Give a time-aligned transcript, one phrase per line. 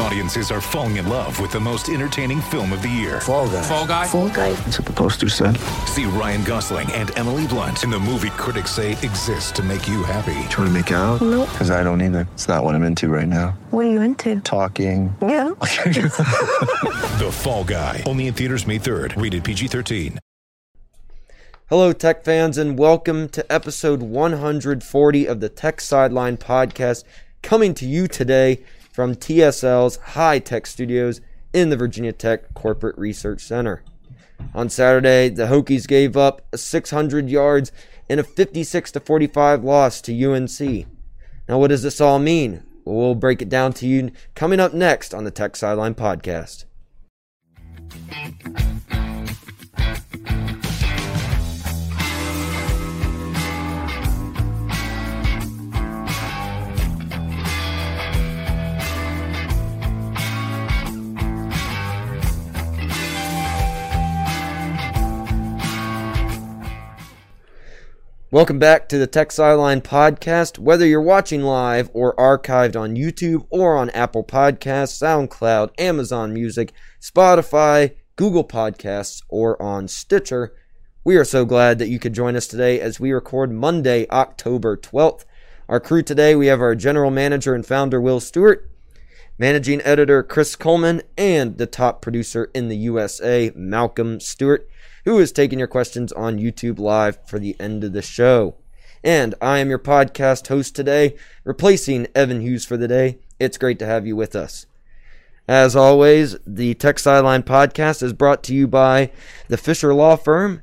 [0.00, 3.20] Audiences are falling in love with the most entertaining film of the year.
[3.20, 3.62] Fall guy.
[3.62, 4.06] Fall Guy.
[4.06, 4.52] Fall guy.
[4.52, 5.56] That's what the poster said.
[5.86, 10.04] See Ryan Gosling and Emily Blunt in the movie critics say exists to make you
[10.04, 10.48] happy.
[10.50, 11.20] Trying to make it out?
[11.20, 11.48] Nope.
[11.50, 12.28] Because I don't either.
[12.34, 13.58] It's not what I'm into right now.
[13.70, 14.40] What are you into?
[14.40, 15.14] Talking.
[15.20, 15.54] Yeah.
[17.18, 18.04] The Fall Guy.
[18.06, 19.20] Only in theaters May 3rd.
[19.20, 20.18] Rated PG-13.
[21.68, 27.02] Hello, Tech fans, and welcome to episode 140 of the Tech Sideline Podcast,
[27.42, 28.62] coming to you today
[28.98, 31.20] from TSL's High Tech Studios
[31.52, 33.84] in the Virginia Tech Corporate Research Center.
[34.56, 37.70] On Saturday, the Hokies gave up 600 yards
[38.08, 40.88] in a 56 45 loss to UNC.
[41.48, 42.64] Now, what does this all mean?
[42.84, 46.64] We'll break it down to you coming up next on the Tech Sideline Podcast.
[68.30, 70.58] Welcome back to the Tech Sideline Podcast.
[70.58, 76.74] Whether you're watching live or archived on YouTube or on Apple Podcasts, SoundCloud, Amazon Music,
[77.00, 80.54] Spotify, Google Podcasts, or on Stitcher,
[81.04, 84.76] we are so glad that you could join us today as we record Monday, October
[84.76, 85.24] 12th.
[85.66, 88.70] Our crew today, we have our general manager and founder, Will Stewart,
[89.38, 94.68] managing editor, Chris Coleman, and the top producer in the USA, Malcolm Stewart
[95.08, 98.56] who is taking your questions on YouTube Live for the end of the show.
[99.02, 103.18] And I am your podcast host today, replacing Evan Hughes for the day.
[103.40, 104.66] It's great to have you with us.
[105.48, 109.10] As always, the Tech Sideline podcast is brought to you by
[109.48, 110.60] the Fisher Law Firm.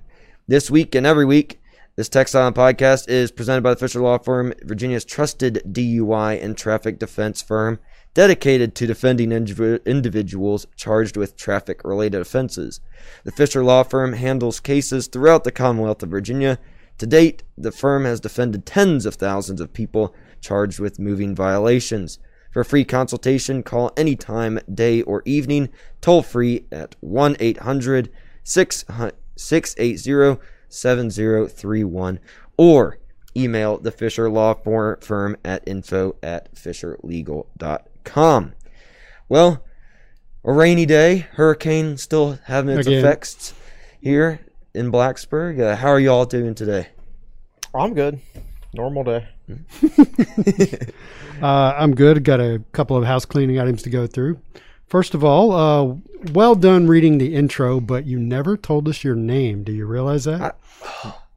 [0.48, 1.60] This week and every week,
[1.96, 6.56] this Tech Sideline podcast is presented by the Fisher Law Firm, Virginia's trusted DUI and
[6.56, 7.80] traffic defense firm,
[8.16, 12.80] dedicated to defending indiv- individuals charged with traffic related offenses.
[13.26, 16.58] The Fisher Law Firm handles cases throughout the Commonwealth of Virginia.
[16.98, 22.18] To date, the firm has defended tens of thousands of people charged with moving violations.
[22.52, 25.68] For free consultation, call anytime, day or evening,
[26.00, 28.10] toll free at 1 800
[28.46, 30.40] 680
[30.70, 32.20] 7031
[32.58, 32.98] or
[33.38, 38.54] email the Fisher Law Firm at info at fisherlegal.com.
[39.28, 39.64] Well,
[40.44, 43.00] a rainy day, hurricane still having its Again.
[43.00, 43.54] effects
[44.00, 44.40] here
[44.74, 45.60] in Blacksburg.
[45.60, 46.90] Uh, how are y'all doing today?
[47.74, 48.20] I'm good.
[48.74, 49.28] Normal day.
[51.42, 52.24] Uh, I'm good.
[52.24, 54.40] Got a couple of house cleaning items to go through.
[54.88, 55.96] First of all, uh,
[56.32, 59.66] well done reading the intro, but you never told us your name.
[59.66, 60.58] Do you realize that?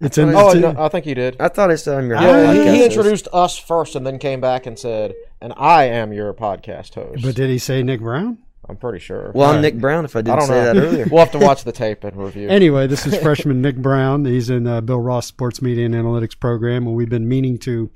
[0.00, 0.34] It's in.
[0.34, 1.36] Oh, no, I think you did.
[1.40, 4.40] I thought I said I'm your Yeah, he, he introduced us first and then came
[4.40, 7.22] back and said, and I am your podcast host.
[7.22, 8.38] but did he say Nick Brown?
[8.68, 9.32] I'm pretty sure.
[9.34, 10.74] Well, I'm Nick Brown if I I didn't don't say know.
[10.74, 11.06] that earlier.
[11.10, 12.48] we'll have to watch the tape and review.
[12.50, 14.26] Anyway, this is freshman Nick Brown.
[14.26, 17.90] He's in uh, Bill Ross Sports Media and Analytics program, and we've been meaning to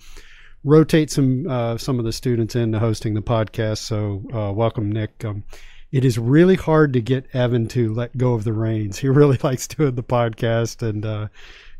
[0.64, 3.78] rotate some uh, some of the students into hosting the podcast.
[3.78, 5.24] So, uh, welcome, Nick.
[5.26, 5.44] Um,
[5.90, 8.96] it is really hard to get Evan to let go of the reins.
[8.98, 11.28] He really likes doing the podcast, and uh,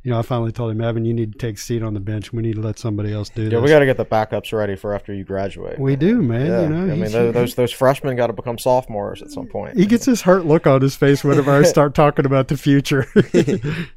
[0.03, 2.01] you know, I finally told him, Evan, you need to take a seat on the
[2.01, 2.33] bench.
[2.33, 3.63] We need to let somebody else do yeah, this.
[3.63, 5.79] we got to get the backups ready for after you graduate.
[5.79, 6.47] We do, man.
[6.47, 9.47] Yeah, You know, I mean, those, those those freshmen got to become sophomores at some
[9.47, 9.77] point.
[9.77, 13.07] he gets this hurt look on his face whenever I start talking about the future.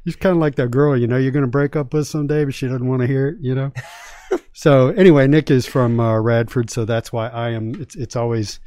[0.04, 2.44] He's kind of like that girl, you know, you're going to break up with someday,
[2.44, 3.72] but she doesn't want to hear it, you know.
[4.52, 7.74] so anyway, Nick is from uh, Radford, so that's why I am.
[7.80, 8.60] It's it's always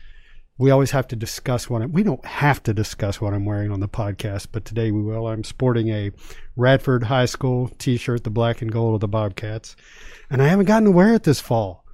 [0.59, 3.72] we always have to discuss what I'm, we don't have to discuss what I'm wearing
[3.72, 5.25] on the podcast, but today we will.
[5.25, 6.12] I'm sporting a
[6.58, 9.78] Radford High School T-shirt, the black and gold of the Bobcats,
[10.30, 11.86] and I haven't gotten to wear it this fall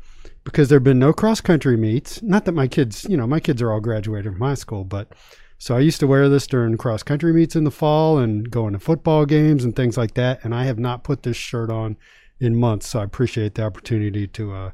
[0.43, 2.23] because there have been no cross country meets.
[2.23, 5.13] Not that my kids, you know, my kids are all graduated from high school, but
[5.59, 8.73] so I used to wear this during cross country meets in the fall and going
[8.73, 10.43] to football games and things like that.
[10.43, 11.97] And I have not put this shirt on
[12.39, 14.71] in months, so I appreciate the opportunity to uh,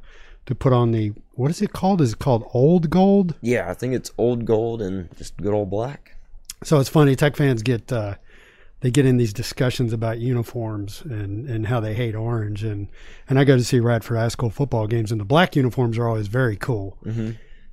[0.52, 2.02] to put on the what is it called?
[2.02, 3.36] Is it called old gold?
[3.42, 6.18] Yeah, I think it's old gold and just good old black.
[6.64, 7.16] So it's funny.
[7.16, 8.16] Tech fans get uh,
[8.82, 12.90] they get in these discussions about uniforms and, and how they hate orange and
[13.30, 16.08] and I go to see Radford High School football games and the black uniforms are
[16.08, 16.98] always very cool.
[17.06, 17.32] Mm-hmm.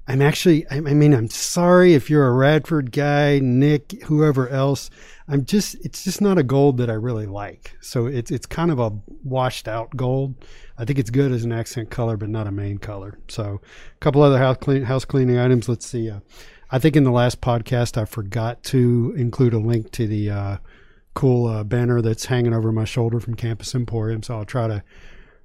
[0.08, 4.88] I'm actually, I mean, I'm sorry if you're a Radford guy, Nick, whoever else.
[5.28, 7.76] I'm just, it's just not a gold that I really like.
[7.82, 8.90] So it's, it's kind of a
[9.22, 10.46] washed out gold.
[10.78, 13.18] I think it's good as an accent color, but not a main color.
[13.28, 13.60] So
[13.94, 15.68] a couple other house clean, house cleaning items.
[15.68, 16.10] Let's see.
[16.10, 16.20] Uh,
[16.70, 20.56] I think in the last podcast, I forgot to include a link to the, uh,
[21.12, 24.22] cool uh, banner that's hanging over my shoulder from Campus Emporium.
[24.22, 24.82] So I'll try to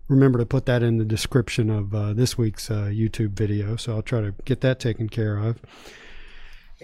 [0.08, 3.76] remember to put that in the description of uh, this week's uh, YouTube video.
[3.76, 5.62] So I'll try to get that taken care of.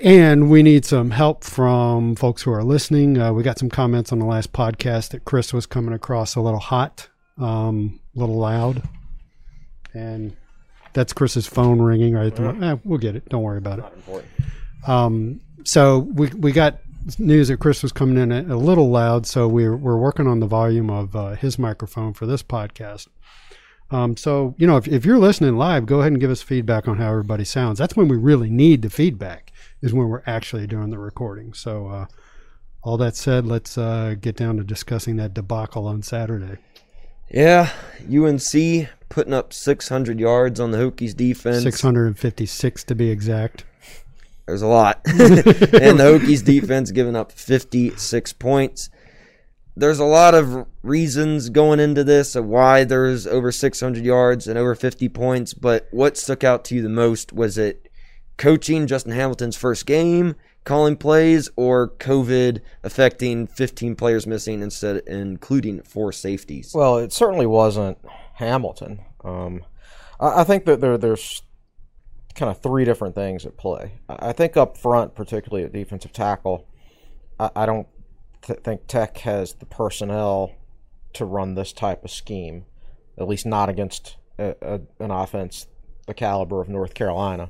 [0.01, 3.17] And we need some help from folks who are listening.
[3.17, 6.41] Uh, we got some comments on the last podcast that Chris was coming across a
[6.41, 8.81] little hot, um, a little loud.
[9.93, 10.37] And
[10.93, 12.13] that's Chris's phone ringing.
[12.13, 13.27] Right, eh, we'll get it.
[13.27, 14.25] Don't worry about it.
[14.87, 16.79] Um, so we we got
[17.17, 20.39] news that Chris was coming in a, a little loud, so we're we're working on
[20.39, 23.07] the volume of uh, his microphone for this podcast.
[23.91, 26.87] Um, so you know, if, if you're listening live, go ahead and give us feedback
[26.87, 27.79] on how everybody sounds.
[27.79, 29.51] That's when we really need the feedback,
[29.81, 31.53] is when we're actually doing the recording.
[31.53, 32.05] So, uh,
[32.81, 36.57] all that said, let's uh, get down to discussing that debacle on Saturday.
[37.31, 37.71] Yeah,
[38.07, 41.63] UNC putting up 600 yards on the Hokies defense.
[41.63, 43.65] 656 to be exact.
[44.49, 45.01] There's a lot.
[45.05, 48.89] and the Hokies defense giving up 56 points.
[49.77, 54.57] There's a lot of reasons going into this of why there's over 600 yards and
[54.57, 57.91] over 50 points, but what stuck out to you the most was it
[58.37, 65.83] coaching Justin Hamilton's first game, calling plays, or COVID affecting 15 players missing instead including
[65.83, 66.71] four safeties?
[66.73, 67.99] Well, it certainly wasn't
[68.33, 69.01] Hamilton.
[69.23, 69.63] Um,
[70.19, 71.43] I, I think that there there's
[72.35, 73.99] kind of three different things at play.
[74.07, 76.65] I I think up front, particularly at defensive tackle,
[77.39, 77.87] I, I don't
[78.41, 80.51] th- think Tech has the personnel
[81.13, 82.65] to run this type of scheme,
[83.17, 85.67] at least not against a, a, an offense
[86.07, 87.49] the caliber of North Carolina.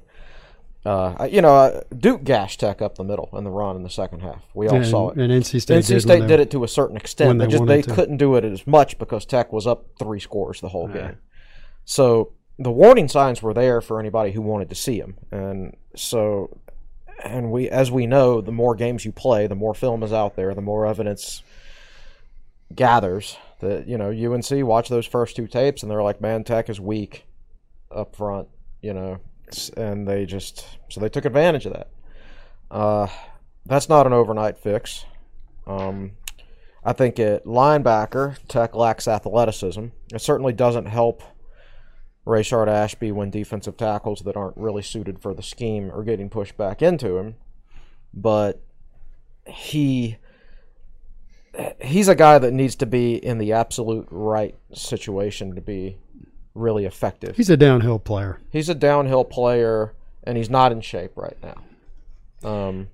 [0.86, 3.90] Uh, you know, uh, Duke gashed Tech up the middle in the run in the
[3.90, 4.42] second half.
[4.54, 5.18] We all And, saw it.
[5.18, 7.38] and NC State, NC did, State when did it to a certain extent.
[7.38, 7.94] they They just they to.
[7.94, 11.18] couldn't do it as much because Tech was up three scores the whole game.
[11.84, 16.60] So the warning signs were there for anybody who wanted to see them, and so
[17.24, 20.36] and we as we know, the more games you play, the more film is out
[20.36, 21.42] there, the more evidence
[22.76, 26.70] gathers that you know UNC watch those first two tapes and they're like, man, Tech
[26.70, 27.26] is weak
[27.92, 28.48] up front,
[28.82, 29.20] you know,
[29.78, 31.90] and they just so they took advantage of that.
[32.70, 33.08] Uh,
[33.66, 35.06] that's not an overnight fix.
[35.66, 36.12] Um,
[36.84, 39.88] I think at linebacker, Tech lacks athleticism.
[40.14, 41.24] It certainly doesn't help
[42.25, 46.57] Rayshard Ashby when defensive tackles that aren't really suited for the scheme are getting pushed
[46.57, 47.36] back into him.
[48.13, 48.62] But
[49.48, 50.18] he
[51.81, 55.98] he's a guy that needs to be in the absolute right situation to be
[56.54, 57.36] really effective.
[57.36, 58.39] He's a downhill player.
[58.51, 59.94] He's a downhill player,
[60.24, 61.63] and he's not in shape right now.
[62.50, 62.89] Um,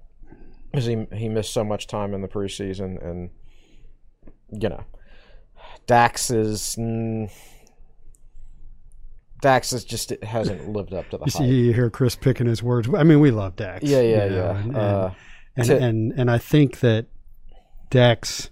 [0.72, 3.30] because he he missed so much time in the preseason, and
[4.52, 4.84] you know,
[5.88, 7.32] Dax is mm,
[9.46, 12.48] Dax is just it hasn't lived up to the You see, you hear Chris picking
[12.48, 12.90] his words.
[12.92, 13.84] I mean, we love Dax.
[13.84, 14.58] Yeah, yeah, you know, yeah.
[14.58, 15.10] And, and, Uh,
[15.56, 17.06] and, to- and, and I think that
[17.92, 18.50] Dax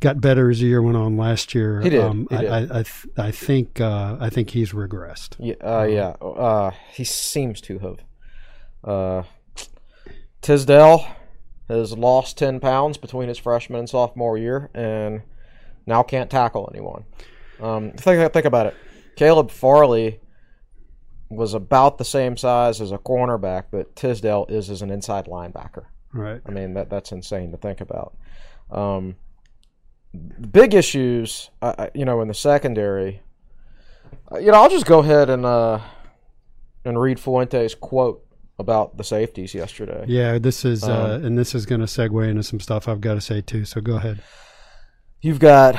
[0.00, 1.80] got better as the year went on last year.
[1.82, 2.50] He did, Um, he I, did.
[2.50, 5.36] I, I, th- I think uh, I think he's regressed.
[5.38, 6.08] Yeah, uh, yeah.
[6.26, 7.98] Uh, he seems to have.
[8.82, 9.22] Uh,
[10.42, 11.06] Tisdale
[11.68, 15.22] has lost ten pounds between his freshman and sophomore year, and
[15.86, 17.04] now can't tackle anyone.
[17.60, 18.74] Um, think think about it.
[19.16, 20.20] Caleb Farley
[21.28, 25.86] was about the same size as a cornerback but Tisdale is as an inside linebacker.
[26.12, 26.40] Right.
[26.46, 28.16] I mean that that's insane to think about.
[28.70, 29.16] Um,
[30.50, 33.22] big issues, uh, you know, in the secondary.
[34.30, 35.80] Uh, you know, I'll just go ahead and uh,
[36.84, 38.24] and read Fuente's quote
[38.58, 40.04] about the safeties yesterday.
[40.08, 43.00] Yeah, this is uh, Um, and this is going to segue into some stuff I've
[43.00, 43.64] got to say too.
[43.64, 44.22] So go ahead.
[45.20, 45.76] You've got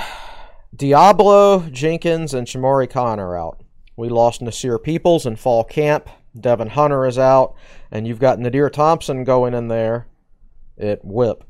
[0.76, 3.64] Deablo, Jenkins, and Chamarri Conner are out.
[3.96, 6.10] We lost Nasir Peoples in fall camp.
[6.40, 7.56] Devin Hunter is out,
[7.90, 10.08] and you've got Nadir Thompson going in there
[10.78, 11.44] at whip,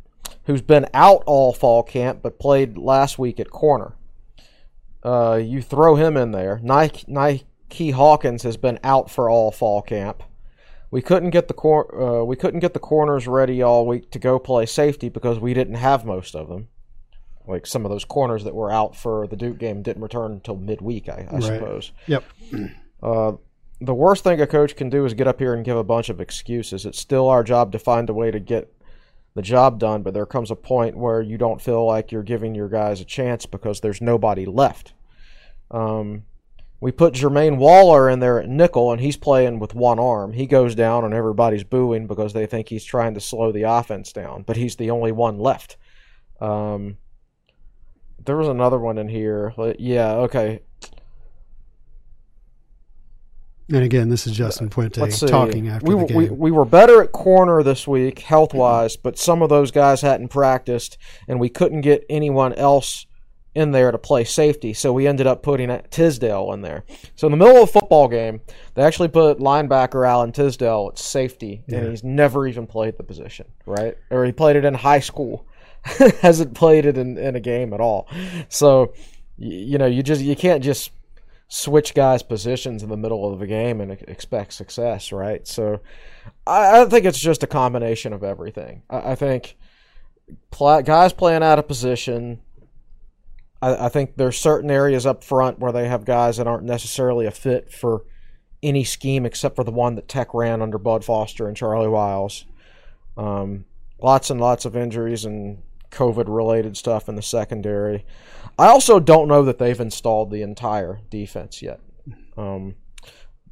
[0.45, 3.95] who's been out all fall camp but played last week at corner.
[5.03, 6.59] Uh, you throw him in there.
[6.63, 10.23] Nike, Nike Hawkins has been out for all fall camp.
[10.89, 14.19] We couldn't get the cor- uh, we couldn't get the corners ready all week to
[14.19, 16.69] go play safety because we didn't have most of them
[17.47, 20.57] like some of those corners that were out for the Duke game didn't return until
[20.57, 21.91] midweek, I, I suppose.
[22.07, 22.23] Yep.
[23.01, 23.33] Uh,
[23.79, 26.09] the worst thing a coach can do is get up here and give a bunch
[26.09, 26.85] of excuses.
[26.85, 28.73] It's still our job to find a way to get
[29.35, 32.55] the job done, but there comes a point where you don't feel like you're giving
[32.55, 34.93] your guys a chance because there's nobody left.
[35.69, 36.23] Um,
[36.79, 40.33] we put Jermaine Waller in there at nickel, and he's playing with one arm.
[40.33, 44.11] He goes down, and everybody's booing because they think he's trying to slow the offense
[44.11, 45.77] down, but he's the only one left.
[46.41, 46.97] Um,
[48.27, 49.53] there was another one in here.
[49.79, 50.59] Yeah, okay.
[53.69, 54.69] And again, this is Justin
[55.17, 55.27] see.
[55.27, 56.17] talking after we, the game.
[56.17, 60.01] we we were better at corner this week health wise, but some of those guys
[60.01, 63.07] hadn't practiced, and we couldn't get anyone else
[63.55, 64.71] in there to play safety.
[64.71, 66.83] So we ended up putting Tisdale in there.
[67.15, 68.41] So in the middle of a football game,
[68.75, 73.47] they actually put linebacker Alan Tisdale at safety, and he's never even played the position,
[73.65, 73.97] right?
[74.11, 75.46] Or he played it in high school,
[76.21, 78.07] hasn't played it in, in a game at all.
[78.49, 78.93] So
[79.37, 80.91] you know, you just you can't just
[81.47, 85.47] switch guys' positions in the middle of a game and expect success, right?
[85.47, 85.79] So
[86.45, 88.83] I, I think it's just a combination of everything.
[88.89, 89.57] I, I think
[90.51, 92.41] pla guys playing out of position.
[93.61, 97.25] I, I think there's certain areas up front where they have guys that aren't necessarily
[97.25, 98.03] a fit for
[98.63, 102.45] any scheme except for the one that Tech ran under Bud Foster and Charlie Wiles.
[103.15, 103.65] Um,
[104.01, 105.61] lots and lots of injuries and
[105.97, 108.05] COVID related stuff in the secondary.
[108.59, 111.79] I also don't know that they've installed the entire defense yet.
[112.37, 112.75] Um,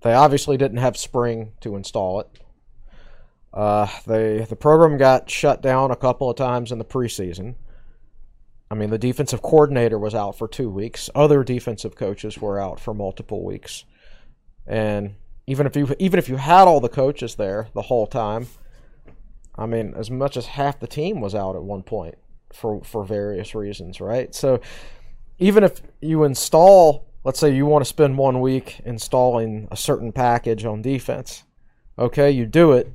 [0.01, 2.27] they obviously didn't have spring to install it.
[3.51, 7.55] Uh, they the program got shut down a couple of times in the preseason.
[8.69, 11.09] I mean, the defensive coordinator was out for two weeks.
[11.15, 13.85] Other defensive coaches were out for multiple weeks,
[14.67, 15.15] and
[15.47, 18.47] even if you even if you had all the coaches there the whole time,
[19.55, 22.15] I mean, as much as half the team was out at one point
[22.55, 24.33] for for various reasons, right?
[24.33, 24.61] So
[25.37, 30.11] even if you install, let's say you want to spend one week installing a certain
[30.11, 31.43] package on defense,
[31.99, 32.91] okay, you do it,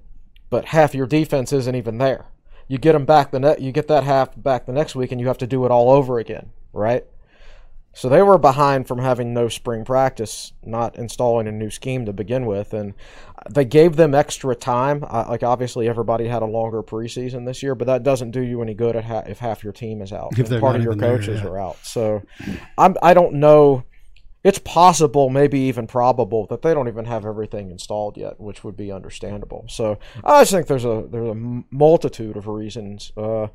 [0.49, 2.27] but half your defense isn't even there.
[2.67, 5.21] You get them back the net, you get that half back the next week, and
[5.21, 7.05] you have to do it all over again, right?
[7.93, 12.13] So they were behind from having no spring practice, not installing a new scheme to
[12.13, 12.95] begin with, and
[13.49, 15.05] they gave them extra time.
[15.09, 18.63] Uh, like obviously everybody had a longer preseason this year, but that doesn't do you
[18.63, 20.99] any good at ha- if half your team is out, If part of your even
[20.99, 21.49] there, coaches yeah.
[21.49, 21.79] are out.
[21.83, 22.23] So
[22.79, 23.85] I'm I don't know.
[24.43, 28.75] It's possible, maybe even probable, that they don't even have everything installed yet, which would
[28.75, 29.67] be understandable.
[29.69, 33.13] So I just think there's a there's a multitude of reasons.
[33.17, 33.49] Uh,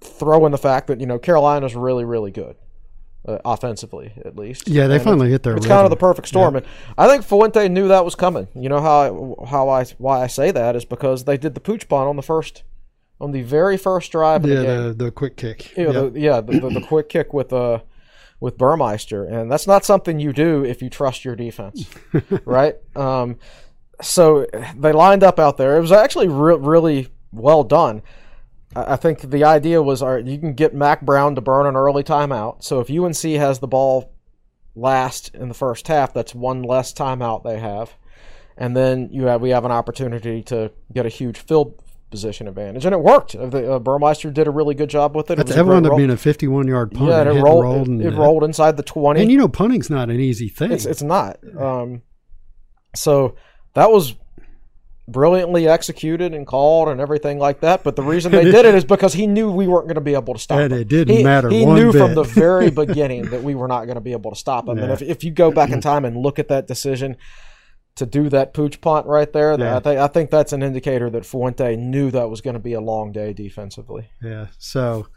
[0.00, 2.56] throw in the fact that you know Carolina's really really good.
[3.28, 4.66] Uh, offensively, at least.
[4.66, 6.64] Yeah, they And finally hit their It's kind of the perfect storm, and
[6.96, 8.48] I think Fuente knew that was coming.
[8.54, 11.60] You know how I, how I why I say that is because they did the
[11.60, 12.62] pooch punt on the first,
[13.20, 14.82] on the very first drive of yeah, the game.
[14.84, 15.76] the, the quick kick.
[15.76, 16.12] Yeah, Yep.
[16.14, 17.80] the, yeah, the, the, the quick kick with uh
[18.40, 21.90] with Burmeister, and that's not something you do if you trust your defense,
[22.46, 22.76] right?
[22.96, 23.36] Um,
[24.00, 25.76] so they lined up out there.
[25.76, 28.00] It was actually re- really well done.
[28.76, 31.74] I think the idea was, all right, you can get Mack Brown to burn an
[31.76, 32.62] early timeout.
[32.62, 34.12] So if UNC has the ball
[34.76, 37.94] last in the first half, that's one less timeout they have,
[38.56, 42.84] and then you have we have an opportunity to get a huge field position advantage,
[42.84, 43.34] and it worked.
[43.34, 45.34] Uh, The, uh, Burmeister did a really good job with it.
[45.34, 47.08] It That's was a ever ended up being a 51 yard punt.
[47.10, 47.64] Yeah, and It it rolled.
[47.64, 49.22] rolled it, and, it rolled inside the twenty.
[49.22, 50.70] And you know, punting's not an easy thing.
[50.72, 51.38] it's it's not.
[51.58, 52.02] Um,
[52.94, 53.34] so
[53.74, 54.14] that was
[55.12, 57.82] brilliantly executed and called and everything like that.
[57.84, 60.14] But the reason they did it is because he knew we weren't going to be
[60.14, 60.80] able to stop And him.
[60.80, 63.96] it didn't he, matter He knew from the very beginning that we were not going
[63.96, 64.78] to be able to stop him.
[64.78, 67.16] And if if you go back in time and look at that decision.
[67.96, 69.76] To do that pooch punt right there, Yeah.
[69.76, 72.72] I think I think that's an indicator that Fuente knew that was going to be
[72.72, 74.08] a long day defensively.
[74.22, 74.46] Yeah.
[74.58, 75.08] So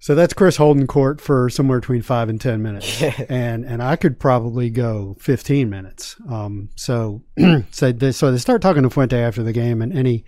[0.00, 3.02] so that's Chris holding court for somewhere between five and ten minutes.
[3.28, 6.16] and and I could probably go fifteen minutes.
[6.28, 7.22] Um so
[7.70, 10.24] so they so they start talking to Fuente after the game and, and he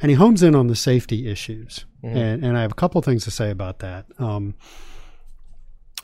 [0.00, 1.86] and he homes in on the safety issues.
[2.02, 4.06] And and I have a couple things to say about that.
[4.18, 4.56] Um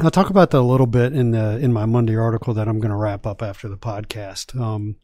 [0.01, 2.79] I'll talk about that a little bit in the in my Monday article that I'm
[2.79, 4.59] going to wrap up after the podcast.
[4.59, 4.95] Um,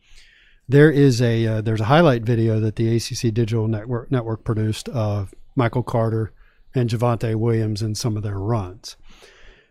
[0.68, 4.88] there is a uh, there's a highlight video that the ACC Digital Network Network produced
[4.90, 6.32] of Michael Carter
[6.74, 8.96] and Javonte Williams in some of their runs.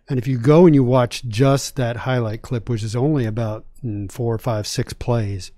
[0.09, 3.65] And if you go and you watch just that highlight clip, which is only about
[3.83, 5.51] mm, four, five, six plays,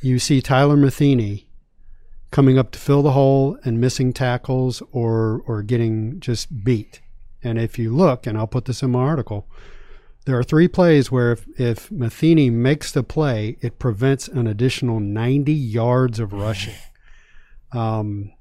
[0.00, 1.48] you see Tyler Matheny
[2.30, 7.00] coming up to fill the hole and missing tackles or or getting just beat.
[7.42, 9.48] And if you look, and I'll put this in my article,
[10.24, 15.00] there are three plays where if, if Matheny makes the play, it prevents an additional
[15.00, 16.74] 90 yards of rushing.
[17.72, 18.32] Um,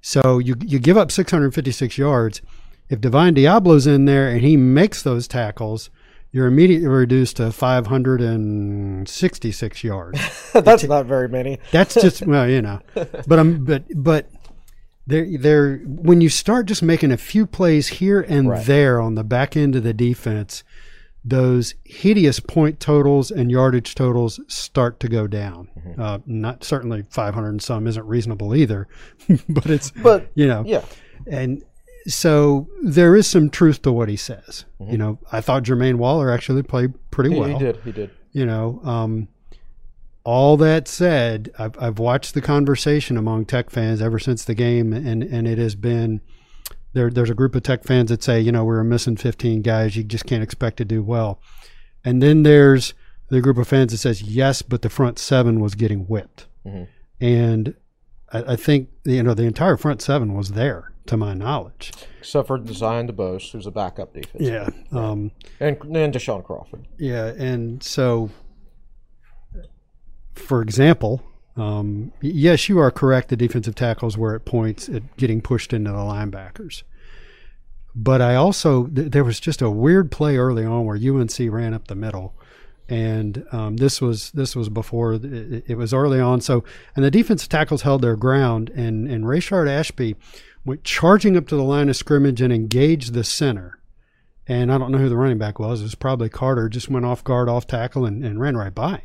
[0.00, 2.40] so you you give up 656 yards.
[2.88, 5.90] If Divine Deablo's in there and he makes those tackles,
[6.30, 10.50] you're immediately reduced to 566 yards.
[10.64, 11.58] that's not very many.
[11.72, 14.30] That's just well, you know, but I'm but but
[15.06, 18.66] they're they're when you start just making a few plays here and Right.
[18.66, 20.62] there on the back end of the defense,
[21.28, 25.68] those hideous point totals and yardage totals start to go down.
[25.76, 26.00] Mm-hmm.
[26.00, 28.86] Uh, not certainly 500 and some isn't reasonable either,
[29.48, 30.84] but it's But you know yeah,
[31.26, 31.64] and
[32.06, 34.64] so there is some truth to what he says.
[34.80, 34.92] Mm-hmm.
[34.92, 37.76] You know, I thought Jermaine Waller actually played pretty he, well he did.
[37.78, 38.10] He did.
[38.32, 39.28] You know, um,
[40.22, 44.92] all that said, I've, I've watched the conversation among Tech fans ever since the game,
[44.92, 46.20] and, and it has been
[46.96, 47.10] there.
[47.10, 49.94] There's a group of Tech fans that say, you know, we were missing 15 guys.
[49.96, 51.40] You just can't expect to do well.
[52.04, 52.94] And then there's
[53.28, 56.46] the group of fans that says, yes, but the front seven was getting whipped.
[57.20, 57.74] And
[58.32, 61.92] I, I think, you know, the entire front seven was there, to my knowledge.
[62.18, 64.42] Except for Zion DeBose, who's a backup defense.
[64.44, 64.68] Yeah.
[64.92, 66.86] Um, And, and Dashawn Crawford.
[66.98, 68.30] Yeah, and so,
[70.34, 71.22] for example,
[71.56, 73.28] um, yes, you are correct.
[73.28, 76.82] The defensive tackles were at points at getting pushed into the linebackers.
[77.94, 81.72] But I also th- there was just a weird play early on where UNC ran
[81.72, 82.34] up the middle,
[82.88, 86.42] and um, this was this was before it, it was early on.
[86.42, 86.62] So
[86.94, 90.14] and the defensive tackles held their ground, and and Rayshard Ashby
[90.64, 93.76] went charging up to the line of scrimmage and engaged the center
[94.48, 95.80] and I don't know who the running back was.
[95.80, 96.68] It was probably Carter.
[96.68, 99.00] Just went off guard, off tackle, and, and ran right by him.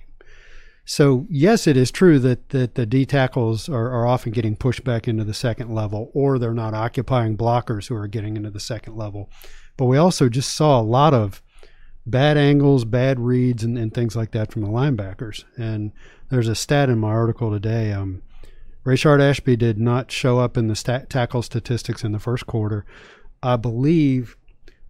[0.92, 4.84] So yes, it is true that that the D tackles are, are often getting pushed
[4.84, 8.60] back into the second level, or they're not occupying blockers who are getting into the
[8.60, 9.30] second level.
[9.78, 11.42] But we also just saw a lot of
[12.06, 15.46] bad angles, bad reads, and, and things like that from the linebackers.
[15.56, 15.94] And
[16.28, 17.94] there's a stat in my article today.
[17.94, 18.22] Um,
[18.86, 22.86] Rayshard Ashby did not show up in the stat- tackle statistics in the first quarter.
[23.42, 24.36] I believe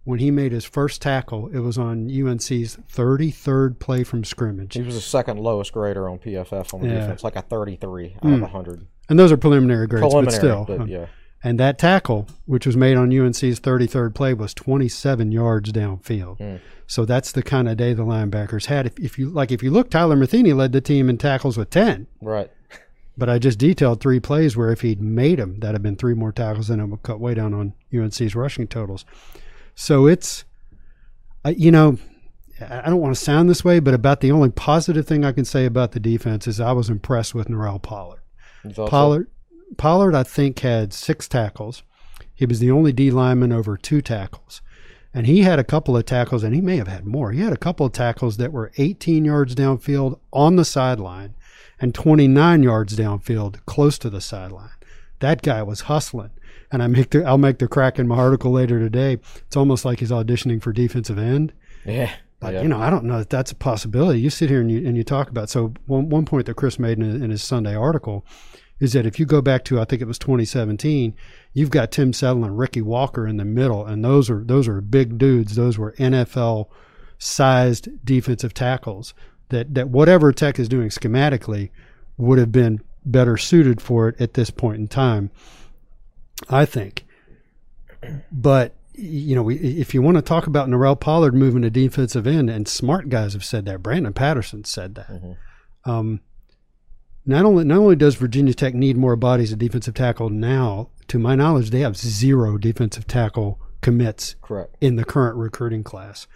[0.04, 4.74] when he made his first tackle, it was on UNC's 33rd play from scrimmage.
[4.74, 7.00] He was the second lowest grader on PFF on the Yeah.
[7.00, 8.40] defense, like a 33 out of hmm.
[8.42, 8.86] 100.
[9.08, 10.64] And those are preliminary grades, Preliminary, but still.
[10.64, 11.06] but yeah.
[11.44, 16.38] And that tackle, which was made on UNC's 33rd play, was 27 yards downfield.
[16.38, 16.56] Hmm.
[16.86, 18.86] So that's the kind of day the linebackers had.
[18.86, 21.70] If, if you like, if you look, Tyler Matheny led the team in tackles with
[21.70, 22.06] 10.
[22.20, 22.50] Right.
[23.16, 26.14] But I just detailed three plays where if he'd made them, that'd have been three
[26.14, 29.04] more tackles, and it would cut way down on UNC's rushing totals.
[29.74, 30.44] So it's,
[31.44, 31.98] I you know,
[32.60, 35.44] I don't want to sound this way, but about the only positive thing I can
[35.44, 38.20] say about the defense is I was impressed with Norrell Pollard.
[38.90, 39.28] Pollard,
[39.76, 41.82] Pollard, I think had six tackles.
[42.34, 44.62] He was the only D lineman over two tackles,
[45.12, 47.32] and he had a couple of tackles, and he may have had more.
[47.32, 51.34] He had a couple of tackles that were 18 yards downfield on the sideline,
[51.80, 54.70] and 29 yards downfield close to the sideline.
[55.18, 56.30] That guy was hustling,
[56.72, 59.18] and I make the I'll make the crack in my article later today.
[59.46, 61.52] It's almost like he's auditioning for defensive end.
[61.84, 62.12] Yeah.
[62.40, 62.62] But yeah.
[62.62, 64.20] you know, I don't know that that's a possibility.
[64.20, 65.48] You sit here and you and you talk about.
[65.50, 68.26] So one one point that Chris made in, in his Sunday article
[68.80, 71.14] is that if you go back to I think it was 2017,
[71.52, 74.80] you've got Tim Settle and Ricky Walker in the middle, and those are those are
[74.80, 75.54] big dudes.
[75.54, 76.66] Those were NFL
[77.18, 79.14] sized defensive tackles.
[79.50, 81.70] That that whatever Tech is doing schematically
[82.16, 85.30] would have been better suited for it at this point in time.
[86.48, 87.04] I think.
[88.30, 92.26] But you know, we- if you want to talk about Norrell Pollard moving to defensive
[92.26, 93.82] end, and smart guys have said that.
[93.82, 95.36] Brandon Patterson said that.
[95.84, 96.20] Um,
[97.24, 101.18] not only not only does Virginia Tech need more bodies at defensive tackle now, to
[101.18, 104.76] my knowledge, they have zero defensive tackle commits Correct.
[104.80, 106.26] in the current recruiting class.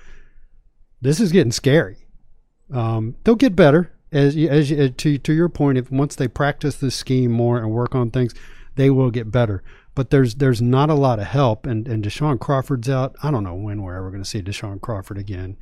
[1.02, 2.06] This is getting scary.
[2.72, 5.76] Um, they'll get better as you- as to to your point.
[5.78, 8.32] If once they practice this scheme more and work on things,
[8.76, 9.62] they will get better.
[9.96, 13.16] But there's there's not a lot of help, and and Dashawn Crawford's out.
[13.24, 15.56] I don't know when we're ever going to see Deshaun Crawford again.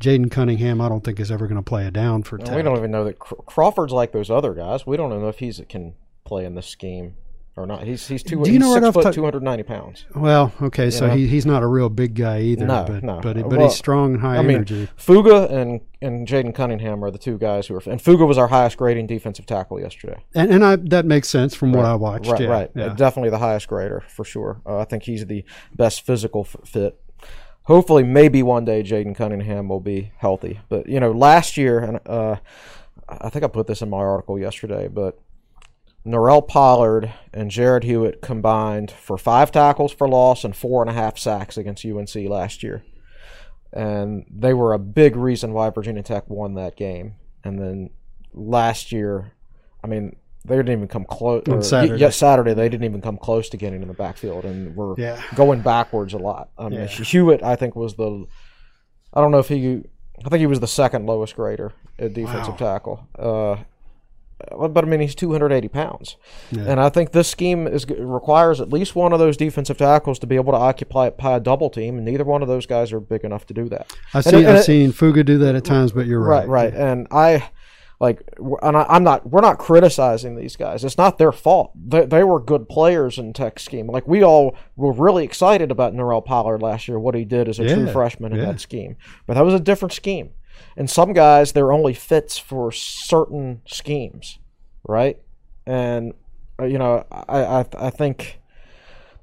[0.00, 2.76] Jaden Cunningham, I don't think is ever going to play a down for we don't
[2.76, 4.86] even know that Crawford's like those other guys.
[4.86, 5.94] We don't know if he's can
[6.24, 7.14] play in this scheme
[7.56, 7.84] or not.
[7.84, 8.42] He's he's two.
[8.44, 10.04] Do you know right six off foot, two hundred ninety pounds.
[10.14, 11.14] Well, okay, so know?
[11.14, 13.20] he, he's not a real big guy either, No, but no.
[13.20, 14.88] but, but Well, he's strong and high I mean, energy.
[14.96, 17.82] Fuga and and Jaden Cunningham are the two guys who are.
[17.86, 20.22] And Fuga was our highest grading defensive tackle yesterday.
[20.34, 22.30] And and I that makes sense from what I watched.
[22.30, 22.70] Right, yeah, right.
[22.74, 22.88] yeah.
[22.94, 24.60] Definitely the highest grader for sure.
[24.66, 27.00] Uh, I think he's the best physical fit.
[27.62, 30.60] Hopefully, maybe one day Jaden Cunningham will be healthy.
[30.68, 32.36] But you know, last year, and uh,
[33.08, 35.18] I think I put this in my article yesterday, but
[36.06, 40.94] Norrell Pollard and Jarrod Hewitt combined for five tackles for loss and four and a
[40.94, 42.84] half sacks against UNC last year.
[43.72, 47.16] And they were a big reason why Virginia Tech won that game.
[47.44, 47.90] And then
[48.32, 49.32] last year,
[49.82, 51.42] I mean, they didn't even come close.
[51.48, 52.00] On Saturday.
[52.00, 55.20] Yes, Saturday they didn't even come close to getting in the backfield, and were Yeah.
[55.34, 56.50] going backwards a lot.
[56.56, 56.86] I mean, Yeah.
[56.86, 58.26] Hewitt, I think, was the.
[59.12, 59.82] I don't know if he.
[60.24, 63.06] I think he was the second lowest grader at defensive tackle.
[63.18, 63.56] Uh,
[64.38, 66.16] but I mean, he's 280 pounds,
[66.50, 70.26] and I think this scheme is requires at least one of those defensive tackles to
[70.26, 73.24] be able to occupy a double team, and neither one of those guys are big
[73.24, 73.92] enough to do that.
[74.12, 76.20] I've And seen it- and I've it- seen Fuga do that at times, but you're
[76.20, 76.46] right.
[76.46, 76.74] Right, right.
[76.74, 77.48] And I
[77.98, 78.20] like,
[78.60, 79.26] and I, I'm not.
[79.30, 80.84] We're not criticizing these guys.
[80.84, 81.72] It's not their fault.
[81.74, 83.86] They, they were good players in Tech scheme.
[83.86, 86.98] Like we all were really excited about Norrell Pollard last year.
[86.98, 88.46] What he did as a true freshman in yeah.
[88.52, 88.96] that scheme.
[89.26, 90.30] But that was a different scheme.
[90.76, 94.38] And some guys they're only fits for certain schemes,
[94.86, 95.18] right?
[95.66, 96.14] And
[96.60, 98.40] uh, you know, I I, I think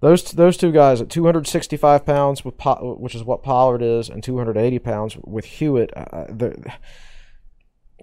[0.01, 4.21] those those two guys at 265 pounds with Po- which is what Pollard is, and
[4.23, 6.57] 280 pounds with Hewitt, uh, they're-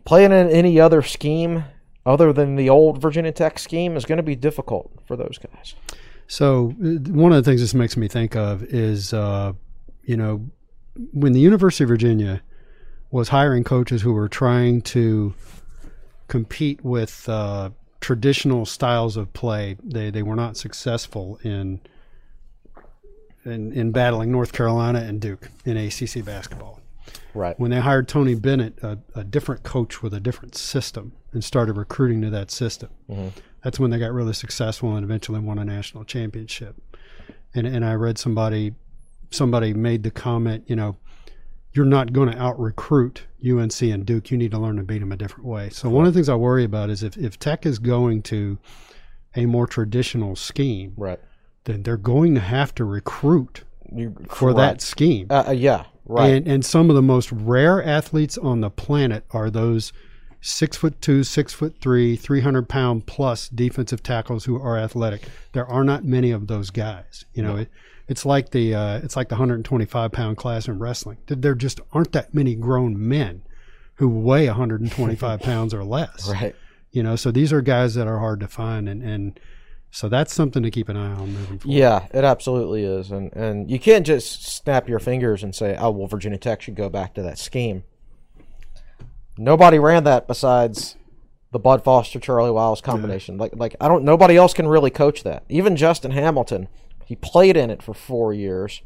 [0.04, 1.64] playing in any other scheme
[2.06, 5.74] other than the old Virginia Tech scheme is going to be difficult for those guys.
[6.26, 9.52] So uh, one of the things this makes me think of is, uh,
[10.02, 10.48] you know,
[11.12, 12.40] when the University of Virginia
[13.10, 15.34] was hiring coaches who were trying to
[16.28, 17.70] compete with uh,
[18.00, 21.80] traditional styles of play, they they were not successful in
[23.44, 26.80] in, in battling North Carolina and Duke in ACC basketball.
[27.32, 27.58] Right.
[27.58, 31.76] When they hired Tony Bennett, a, a different coach with a different system, and started
[31.76, 32.90] recruiting to that system,
[33.62, 36.76] that's when they got really successful and eventually won a national championship.
[37.54, 38.74] And and I read somebody
[39.30, 40.96] somebody made the comment, you know,
[41.72, 44.30] you're not going to out recruit UNC and Duke.
[44.30, 45.70] You need to learn to beat them a different way.
[45.70, 48.58] So one of the things I worry about is if, if Tech is going to
[49.36, 51.20] a more traditional scheme, Right.
[51.64, 53.62] then they're going to have to recruit
[53.94, 55.28] You, for that scheme.
[55.30, 55.84] Uh, uh, yeah.
[56.06, 56.32] Right.
[56.34, 59.92] And and some of the most rare athletes on the planet are those
[60.40, 65.22] six foot two, six foot three, three hundred pound plus defensive tackles who are athletic.
[65.52, 67.24] There are not many of those guys.
[67.32, 67.68] You know, it,
[68.10, 71.16] it's like the uh, it's like the hundred and twenty five pound class in wrestling.
[71.26, 73.42] There- There just aren't that many grown men
[73.94, 76.28] who weigh hundred and twenty five pounds or less.
[76.28, 76.54] right.
[76.92, 79.38] You know, so these are guys that are hard to find, and and
[79.92, 81.76] so that's something to keep an eye on moving forward.
[81.76, 85.90] Yeah, it absolutely is, and and you can't just snap your fingers and say, "Oh,
[85.90, 87.84] well, Virginia Tech should go back to that scheme."
[89.38, 90.96] Nobody ran that besides
[91.52, 93.38] the Bud Foster Charlie Wiles combination.
[93.38, 94.04] Like like I don't.
[94.04, 95.44] Nobody else can really coach that.
[95.48, 96.68] Even Justin Hamilton,
[97.10, 98.82] he played in it for four years,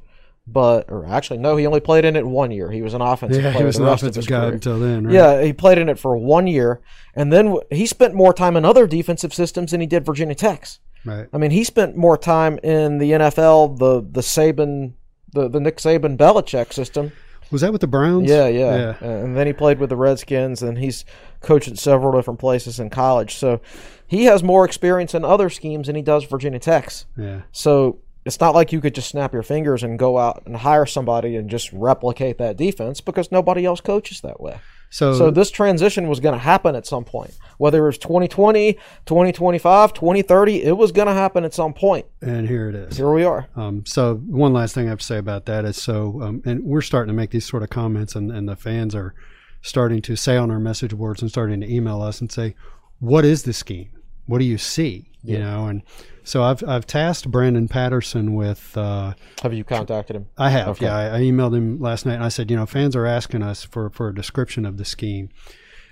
[0.46, 2.70] but or actually no, he only played in it one year.
[2.70, 3.62] He was an offensive Yeah, player.
[3.62, 4.52] he was an rest of offensive guy career.
[4.54, 5.04] until then.
[5.06, 5.14] Right?
[5.14, 6.80] Yeah, he played in it for one year,
[7.14, 10.80] and then he spent more time in other defensive systems than he did Virginia Tech's.
[11.04, 11.28] right.
[11.32, 14.94] I mean, he spent more time in the NFL, the the Saban,
[15.32, 17.12] the the Nick Saban Belichick system.
[17.50, 18.28] Was that with the Browns?
[18.28, 18.94] Yeah, yeah, yeah.
[19.02, 21.04] Uh, And then he played with the Redskins, and he's
[21.40, 23.34] coached at several different places in college.
[23.37, 23.60] So
[24.06, 27.04] he has more experience in other schemes than he does Virginia Tech's.
[27.16, 27.42] yeah.
[27.52, 30.87] So it's not like you could just snap your fingers and go out and hire
[30.87, 34.58] somebody and just replicate that defense because nobody else coaches that way.
[34.90, 37.37] So, So this transition was going to happen at some point.
[37.58, 38.74] Whether it was 2020,
[39.06, 42.06] 2025, 2030, it was going to happen at some point.
[42.22, 42.96] and here it is.
[42.96, 43.48] Here we are.
[43.56, 46.62] Um, so one last thing I have to say about that is so, um, and
[46.64, 49.14] we're starting to make these sort of comments, and, and the fans are
[49.62, 52.54] starting to say on our message boards and starting to email us and say,
[53.00, 53.90] "What is the scheme?
[54.26, 55.82] What do you see?" You know, and
[56.24, 58.76] so I've I've tasked Brandon Patterson with.
[58.76, 60.26] Uh, Have you contacted him?
[60.37, 60.87] I have, Okay.
[60.87, 60.96] yeah.
[60.96, 63.62] I, I emailed him last night and I said, you know, fans are asking us
[63.64, 65.28] for, for a description of the scheme.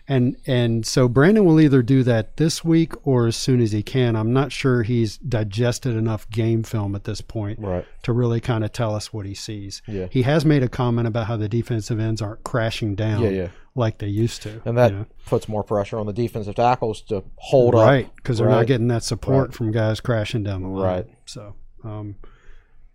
[0.09, 3.83] And and so Brandon will either do that this week or as soon as he
[3.85, 4.17] can.
[4.17, 7.87] I'm not sure he's digested enough game film at this point Right.
[8.03, 9.81] to really kind of tell us what he sees.
[9.87, 10.09] Yeah.
[10.11, 13.49] He has made a comment about how the defensive ends aren't crashing down Yeah, yeah.
[13.77, 14.61] like they used to.
[14.65, 15.07] And that you know?
[15.27, 17.87] puts more pressure on the defensive tackles to hold up.
[17.87, 19.55] right because they're not getting that support Right.
[19.57, 20.85] from guys crashing down the line.
[20.85, 21.07] Right.
[21.27, 22.17] So um,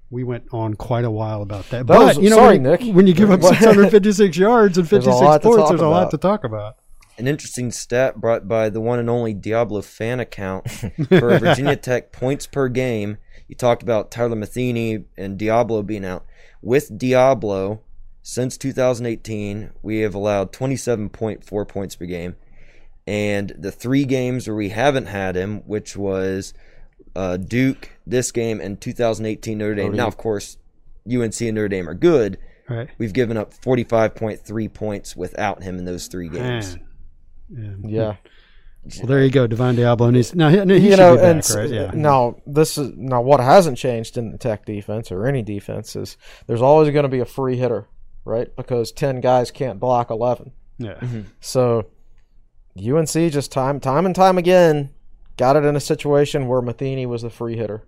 [0.10, 1.88] we went on quite a while about that.
[1.88, 2.96] That but was- you know, sorry, when, Nick.
[2.96, 5.88] when you give up 656 yards and There's a 56 lot to points, there's a
[5.88, 6.76] lot to talk about.
[7.18, 10.70] An interesting stat brought by the one and only Deablo fan account
[11.10, 13.18] for Virginia Tech points per game.
[13.48, 16.26] You talked about Tyler Matheny and Deablo being out.
[16.62, 17.80] With Deablo,
[18.22, 22.36] since 2018, we have allowed 27.4 points per game.
[23.08, 26.54] And the three games where we haven't had him, which was
[27.16, 29.94] uh, Duke, this game, and 2018 Notre Dame.
[29.94, 30.58] Now, of course,
[31.10, 32.38] UNC and Notre Dame are good.
[32.70, 32.90] Right.
[32.98, 36.76] We've given up 45.3 points without him in those three games.
[36.76, 36.87] Man.
[37.50, 38.16] Yeah.
[39.00, 40.08] Well, there you go, Divine Deablo.
[40.08, 41.70] And he's, now, he, he you should know, be back, and right?
[41.70, 41.92] Yeah.
[41.94, 46.18] now this is now what hasn't changed in the Tech defense or any defense is
[46.46, 47.88] there's always going to be a free hitter,
[48.24, 48.56] right?
[48.56, 50.52] Because ten guys can't block eleven.
[50.78, 50.96] Yeah.
[50.96, 51.22] Mm-hmm.
[51.42, 51.88] So
[52.78, 54.92] UNC just time time and time again
[55.36, 57.84] got it in a situation where Matheny was the free hitter.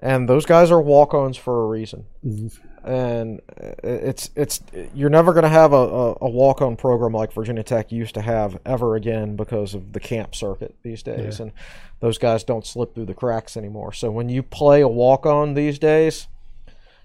[0.00, 2.04] And those guys are walk-ons for a reason.
[2.24, 2.46] Mm-hmm.
[2.86, 3.40] And
[3.82, 4.60] it's it's
[4.94, 8.20] you're never going to have a, a, a walk-on program like Virginia Tech used to
[8.20, 11.50] have ever again because of the camp circuit these days and
[11.98, 13.92] those guys don't slip through the cracks anymore.
[13.92, 16.28] So when you play a walk-on these days,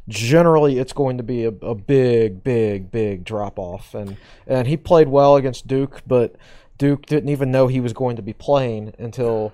[0.08, 3.96] generally it's going to be a, a big, big, big drop off.
[3.96, 6.36] And and he played well against Duke, but
[6.78, 9.54] Duke didn't even know he was going to be playing until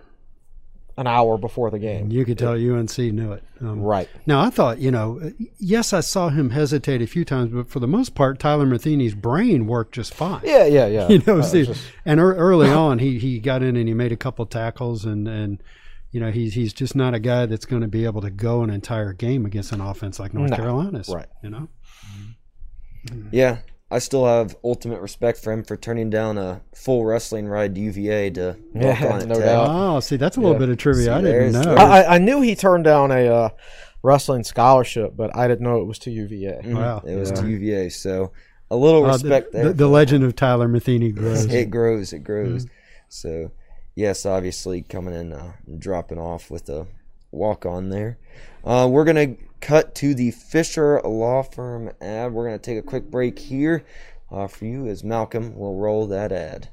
[0.98, 2.10] an hour before the game.
[2.10, 3.44] You could tell UNC knew it.
[3.62, 4.10] Um, Right.
[4.26, 7.80] Now, I thought, you know, yes, I saw him hesitate a few times, but for
[7.80, 10.42] the most part, Tyler Matheny's brain worked just fine.
[10.44, 11.08] Yeah, yeah, yeah.
[11.10, 14.12] You know, see, just- and ear early on, he, he got in and he made
[14.12, 15.62] a couple tackles, and, and
[16.12, 18.64] you know, he's he's just not a guy that's going to be able to go
[18.64, 20.56] an entire game against an offense like North No.
[20.58, 21.10] Carolina's.
[21.10, 21.28] Right.
[21.44, 21.68] You know,
[23.32, 23.58] Yeah,
[23.90, 27.82] I still have ultimate respect for him for turning down a full wrestling ride to
[27.82, 29.46] UVA to walk Yeah, on no Tech.
[29.46, 29.68] doubt.
[29.70, 30.60] oh, see, that's a little Yeah.
[30.60, 31.74] bit of trivia I didn't know.
[31.76, 33.50] I, I- I knew he turned down a uh,
[34.04, 36.62] wrestling scholarship, but I didn't know it was to UVA.
[36.64, 36.76] Mhm.
[36.76, 37.02] Wow.
[37.06, 38.32] It was to UVA, so
[38.70, 39.68] a little Uh, respect the, there.
[39.70, 41.46] the, the legend of Tyler Matheny grows.
[41.46, 42.66] it grows, it grows.
[42.66, 42.74] Mm-hmm.
[43.08, 43.52] So,
[43.96, 46.88] yes, obviously coming in uh, and dropping off with a
[47.32, 48.18] walk on there.
[48.66, 52.34] Uh, we're gonna cut to the Fisher Law Firm ad.
[52.34, 53.86] We're gonna take a quick break here
[54.32, 56.70] uh, for you, as Malcolm will roll that ad.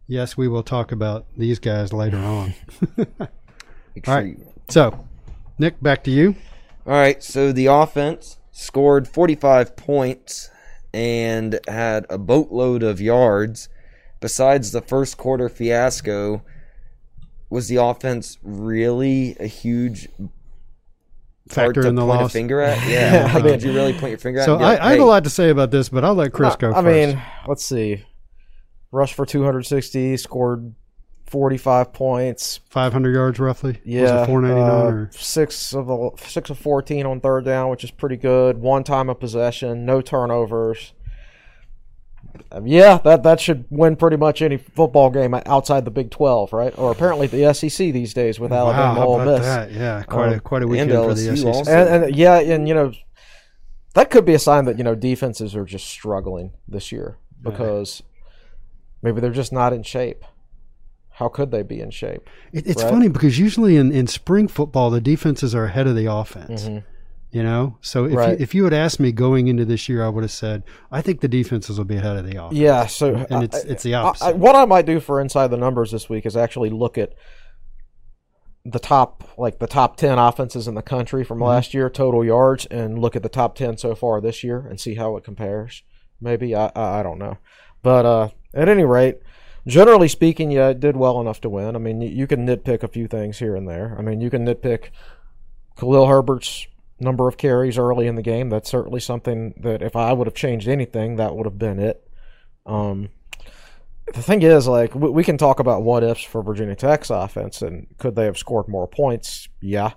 [0.06, 2.54] yes, we will talk about these guys later on.
[2.98, 3.06] All
[4.06, 4.38] right.
[4.68, 5.06] So,
[5.58, 6.36] Nick, back to you.
[6.86, 10.50] All right, so the offense scored 45 points
[10.94, 13.68] and had a boatload of yards.
[14.20, 16.42] Besides the first quarter fiasco,
[17.50, 20.08] was the offense really a huge
[21.48, 22.30] Factor in the point loss.
[22.30, 22.88] a finger at?
[22.88, 24.46] Yeah, I mean- could you really point your finger at?
[24.46, 26.14] So and I, like, I have "Hey, a lot to say about this, but I'll
[26.14, 26.86] let Chris go I first.
[26.86, 28.04] mean, let's see.
[28.90, 30.74] Rush for 260, scored
[31.26, 32.60] 45 points.
[32.70, 33.80] 500 yards roughly.
[33.84, 37.68] Yeah, was it 499 uh, or six of the six of 14 on third down,
[37.70, 38.58] which is pretty good.
[38.58, 40.94] One time of possession, no turnovers.
[42.52, 46.52] Um, yeah, that that should win pretty much any football game outside the Big 12,
[46.52, 46.72] right?
[46.78, 49.40] Or apparently the SEC these days with wow, Alabama, how Ole Miss.
[49.40, 49.72] that?
[49.72, 51.46] Yeah, quite a Um, quite a weekend for the LSU SEC.
[51.46, 51.70] also.
[51.70, 52.92] And, and yeah, and you know
[53.94, 58.02] that could be a sign that you know defenses are just struggling this year because
[59.02, 60.24] maybe they're just not in shape.
[61.10, 62.28] How could they be in shape?
[62.52, 62.90] It, it's Right.
[62.92, 66.68] funny because usually in, in spring football, the defenses are ahead of the offense.
[67.32, 68.38] You know, so if Right.
[68.38, 71.02] you, if you had asked me going into this year, I would have said I
[71.02, 72.58] think the defenses will be ahead of the offense.
[72.58, 74.24] Yeah, so and it's it's the I, opposite.
[74.26, 77.12] I, what I might do for inside the numbers this week is actually look at
[78.64, 81.46] the top like the top 10 offenses in the country from Mm-hmm.
[81.48, 84.80] last year total yards and look at the top 10 so far this year and
[84.80, 85.82] see how it compares
[86.20, 87.38] maybe i i, I don't know
[87.82, 89.18] but uh at any rate
[89.68, 92.82] generally speaking yeah it did well enough to win i mean you, you can nitpick
[92.82, 94.90] a few things here and there i mean you can nitpick
[95.78, 96.66] khalil herbert's
[96.98, 100.34] number of carries early in the game that's certainly something that if i would have
[100.34, 102.08] changed anything that would have been it
[102.64, 103.08] um
[104.14, 107.62] the thing is, like, we, we can talk about what ifs for Virginia Tech's offense,
[107.62, 109.48] and could they have scored more points?
[109.60, 109.92] Yeah.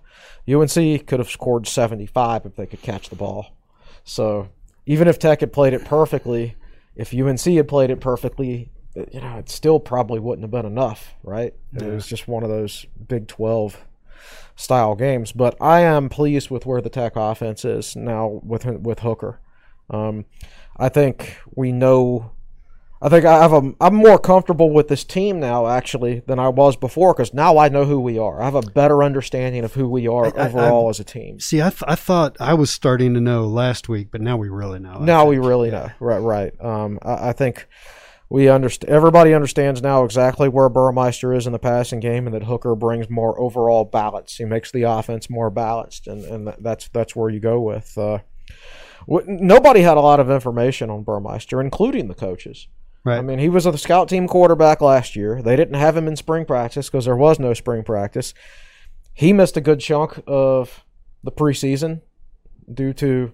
[0.48, 3.56] UNC could have scored 75 if they could catch the ball.
[4.04, 4.50] So
[4.86, 6.56] even if Tech had played it perfectly,
[6.96, 11.14] if UNC had played it perfectly, you know, it still probably wouldn't have been enough,
[11.24, 11.54] right?
[11.74, 13.78] It was just one of those Big 12
[14.60, 15.32] style games.
[15.32, 19.40] But I am pleased with where the Tech offense is now with with Hooker.
[19.90, 20.26] Um,
[20.78, 22.32] I think we know.
[23.02, 23.74] I think I have a.
[23.80, 27.70] I'm more comfortable with this team now, actually, than I was before, because now I
[27.70, 28.42] know who we are.
[28.42, 31.40] I have a better understanding of who we are I- I- overall as a team.
[31.40, 34.50] See, I, th- I thought I was starting to know last week, but now we
[34.50, 35.00] really know.
[35.00, 35.90] Now we really know.
[36.02, 36.54] Right, right.
[36.60, 37.70] Um, I, I think
[38.30, 38.92] we understand.
[38.94, 43.10] Everybody understands now exactly where Burmeister is in the passing game, and that Hooker brings
[43.10, 44.36] more overall balance.
[44.38, 47.98] He makes the offense more balanced, and and that's that's where you go with.
[47.98, 48.20] Uh,
[49.08, 52.68] w- nobody had a lot of information on Burmeister, including the coaches.
[53.04, 53.18] Right.
[53.18, 55.42] I mean, he was a scout team quarterback last year.
[55.42, 58.34] They didn't have him in spring practice because there was no spring practice.
[59.14, 60.84] He missed a good chunk of
[61.24, 62.02] the preseason
[62.72, 63.32] due to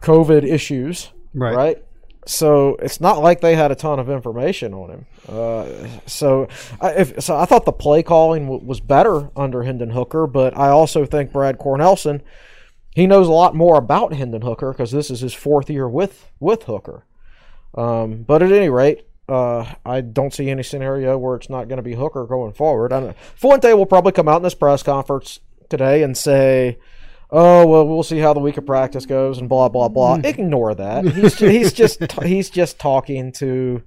[0.00, 1.54] COVID issues, Right.
[1.56, 1.84] right?
[2.24, 5.06] So it's not like they had a ton of information on him.
[5.28, 5.66] Uh,
[6.06, 6.46] so,
[6.80, 10.56] I, if, so I thought the play calling w- was better under Hendon Hooker, but
[10.56, 12.22] I also think Brad Cornelsen,
[12.94, 16.30] he knows a lot more about Hendon Hooker because this is his fourth year with
[16.38, 17.06] with Hooker.
[17.74, 21.78] Um, but at any rate, uh, I don't see any scenario where it's not going
[21.78, 22.92] to be Hooker going forward.
[22.92, 26.78] I Fuente will probably come out in this press conference today and say,
[27.32, 30.20] "Oh well, we'll see how the week of practice goes," and blah blah blah.
[30.22, 31.04] Ignore that.
[31.14, 33.82] He's ju- he's just he's just talking to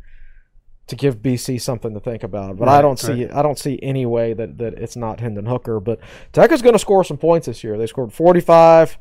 [0.87, 2.57] to give BC something to think about.
[2.57, 5.79] But I don't see I don't see any way that, that it's not Hendon Hooker.
[5.79, 5.99] But
[6.33, 7.77] Tech is going to score some points this year.
[7.77, 8.97] They scored 45,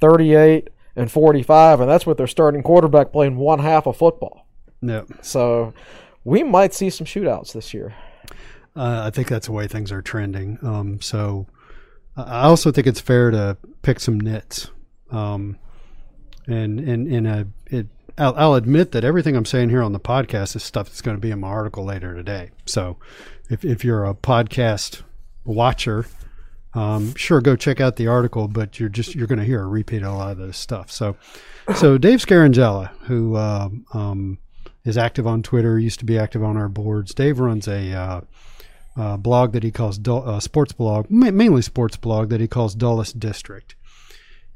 [0.00, 4.46] 38, and 45, and that's with their starting quarterback playing one half of football.
[4.80, 5.06] No.
[5.22, 5.72] So
[6.24, 7.94] we might see some shootouts this year.
[8.76, 10.58] Uh, I think that's the way things are trending.
[10.62, 11.46] Um, so
[12.16, 14.70] I also think it's fair to pick some nits.
[15.10, 15.58] Um,
[16.46, 17.86] and and and a, it,
[18.18, 21.16] I'll, I'll admit that everything I'm saying here on the podcast is stuff that's going
[21.16, 22.50] to be in my article later today.
[22.66, 22.98] So
[23.50, 25.02] if if you're a podcast
[25.44, 26.06] watcher,
[26.74, 29.66] um, sure go check out the article, but you're just you're going to hear a
[29.66, 30.90] repeat of a lot of this stuff.
[30.90, 31.16] So
[31.74, 34.38] so Dave Scarangella, who um, um,
[34.84, 37.14] is active on Twitter, used to be active on our boards.
[37.14, 38.20] Dave runs a uh,
[38.96, 42.48] uh, blog that he calls Dull, uh, sports blog, ma- mainly sports blog that he
[42.48, 43.74] calls Dulles District.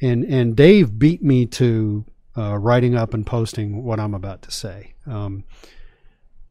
[0.00, 2.04] And and Dave beat me to
[2.36, 4.94] uh, writing up and posting what I'm about to say.
[5.06, 5.44] Um,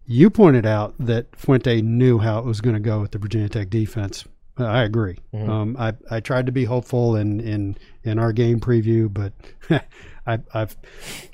[0.06, 3.50] you pointed out that Fuente knew how it was going to go with the Virginia
[3.50, 4.26] Tech defense.
[4.60, 5.17] Uh, I agree.
[5.34, 9.34] Um, I, I tried to be hopeful in, in, in our game preview, but
[10.26, 10.76] I, I've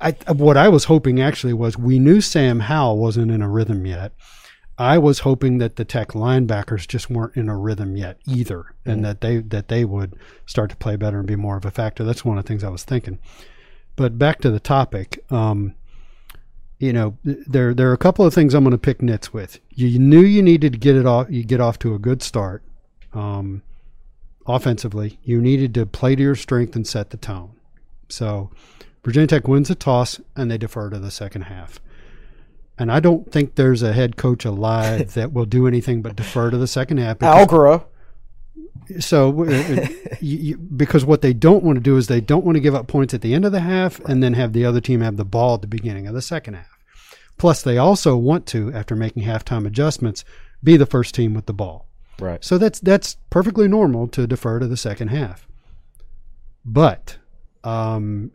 [0.01, 3.85] I, what I was hoping actually was we knew Sam Howell wasn't in a rhythm
[3.85, 4.11] yet.
[4.77, 9.05] I was hoping that the Tech linebackers just weren't in a rhythm yet either, and
[9.05, 12.03] that they that they would start to play better and be more of a factor.
[12.03, 13.19] That's one of the things I was thinking.
[13.95, 15.75] But back to the topic, um,
[16.79, 19.59] you know, there there are a couple of things I'm going to pick nits with.
[19.69, 22.63] You knew you needed to get it off, you get off to a good start,
[23.13, 23.61] um,
[24.47, 25.19] offensively.
[25.23, 27.51] You needed to play to your strength and set the tone.
[28.09, 28.49] So,
[29.03, 31.79] Virginia Tech wins the toss and they defer to the second half.
[32.77, 36.49] And I don't think there's a head coach alive that will do anything but defer
[36.49, 37.19] to the second half.
[37.19, 37.85] Algora,
[38.99, 39.87] so, uh, uh,
[40.19, 42.75] you, you, because what they don't want to do is they don't want to give
[42.75, 45.17] up points at the end of the half and then have the other team have
[45.17, 46.77] the ball at the beginning of the second half.
[47.37, 50.23] Plus, they also want to, after making halftime adjustments,
[50.63, 51.87] be the first team with the ball.
[52.19, 52.43] right?
[52.43, 55.47] So that's that's perfectly normal to defer to the second half.
[56.65, 57.17] But,
[57.63, 58.31] um,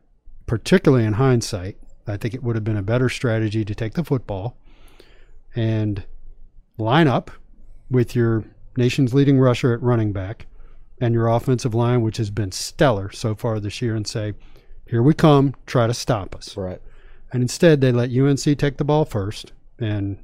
[0.47, 4.05] particularly in hindsight, I think it would have been a better strategy to take the
[4.05, 4.57] football
[5.55, 6.05] and
[6.79, 7.31] line up
[7.91, 8.45] with your
[8.77, 10.47] nation's leading rusher at running back
[11.01, 14.35] and your offensive line, which has been stellar so far this year, and say,
[14.87, 16.81] "Here we come, try to stop us." Right.
[17.33, 20.19] And instead, they let UNC take the ball first, and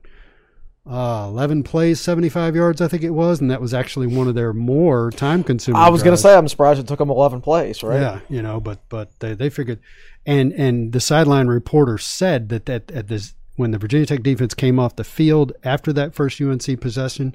[0.86, 4.34] uh, 11 plays, 75 yards, I think it was, and that was actually one of
[4.34, 5.80] their more time-consuming.
[5.80, 8.00] I was going to say I'm surprised it took them 11 plays, right?
[8.00, 9.80] Yeah, you know, but but they, they figured,
[10.26, 14.52] and and the sideline reporter said that that at this when the Virginia Tech defense
[14.52, 17.34] came off the field after that first UNC possession,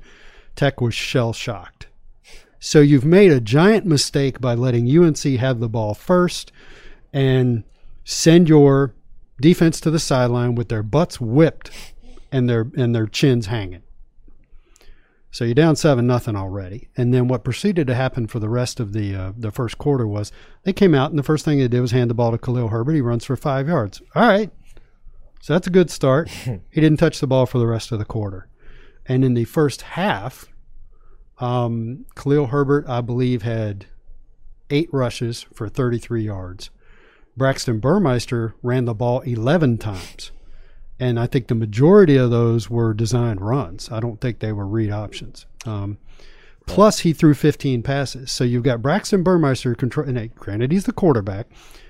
[0.56, 1.88] Tech was shell shocked.
[2.60, 6.52] So you've made a giant mistake by letting UNC have the ball first,
[7.12, 7.64] and
[8.04, 8.94] send your
[9.42, 11.72] defense to the sideline with their butts whipped
[12.32, 13.84] and their and their chins hanging.
[15.32, 18.80] So you're down seven nothing already, and then what proceeded to happen for the rest
[18.80, 20.32] of the uh, the first quarter was
[20.64, 22.70] they came out and the first thing they did was hand the ball to Khalil
[22.70, 22.94] Herbert.
[22.94, 24.02] He runs for five yards.
[24.16, 24.52] All right,
[25.42, 26.30] so that's a good start.
[26.30, 28.48] he didn't touch the ball for the rest of the quarter,
[29.06, 30.48] and in the first half,
[31.38, 33.86] um, Khalil Herbert I believe had
[34.72, 36.70] eight rushes for 33 yards.
[37.38, 40.32] Braxton Burmeister ran the ball 11 times.
[41.00, 43.90] And I think the majority of those were designed runs.
[43.92, 45.46] I don't think they were read options.
[45.66, 45.98] Um,
[46.66, 48.32] plus, he threw 15 passes.
[48.32, 50.08] So you've got Braxton Burmeister control.
[50.08, 51.48] And uh, granted, he's the quarterback.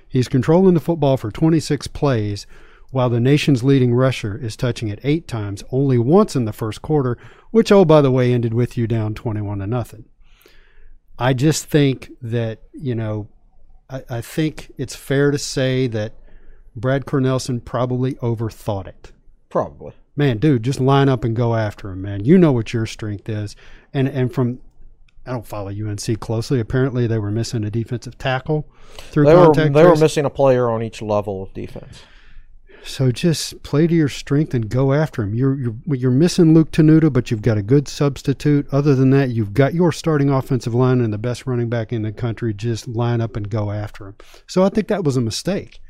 [0.07, 2.47] He's controlling the football for 26 plays,
[2.91, 6.81] while the nation's leading rusher is touching it eight times, only once in the first
[6.81, 7.17] quarter,
[7.51, 10.05] which, oh, by the way, ended with you down 21 to nothing.
[11.17, 13.27] I just think that, you know,
[13.89, 16.13] I, I think it's fair to say that
[16.79, 19.11] Brad Cornelsen probably overthought it.
[19.49, 19.93] Probably.
[20.15, 22.25] Man, dude, just line up and go after him, man.
[22.25, 23.55] You know what your strength is.
[23.93, 24.59] And and from
[25.25, 26.59] I don't follow UNC closely.
[26.59, 28.67] Apparently they were missing a defensive tackle
[28.97, 29.73] through They were contact.
[29.73, 32.01] they were missing a player on each level of defense.
[32.83, 35.35] So just play to your strength and go after him.
[35.35, 38.67] You're you're you're missing Luke Tenuta, but you've got a good substitute.
[38.71, 42.01] Other than that, you've got your starting offensive line and the best running back in
[42.03, 42.53] the country.
[42.53, 44.15] Just line up and go after him.
[44.47, 45.81] So I think that was a mistake,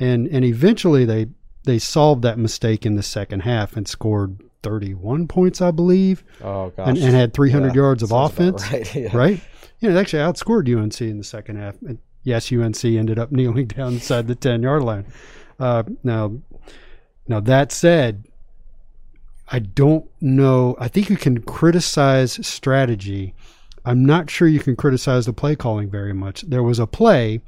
[0.00, 1.28] and and eventually they
[1.64, 6.70] they solved that mistake in the second half and scored 31 points, I believe, Oh
[6.70, 6.88] gosh.
[6.88, 8.70] and, and had 300 Yeah, yards of offense.
[8.72, 9.16] right, yeah.
[9.16, 9.40] right?
[9.78, 11.80] You know, they actually outscored UNC in the second half.
[11.82, 15.06] And yes, UNC ended up kneeling down inside the 10 yard line.
[15.58, 16.32] Uh, now,
[17.28, 18.24] now that said,
[19.48, 20.76] I don't know.
[20.78, 23.34] I think you can criticize strategy.
[23.84, 26.42] I'm not sure you can criticize the play calling very much.
[26.42, 27.40] There was a play,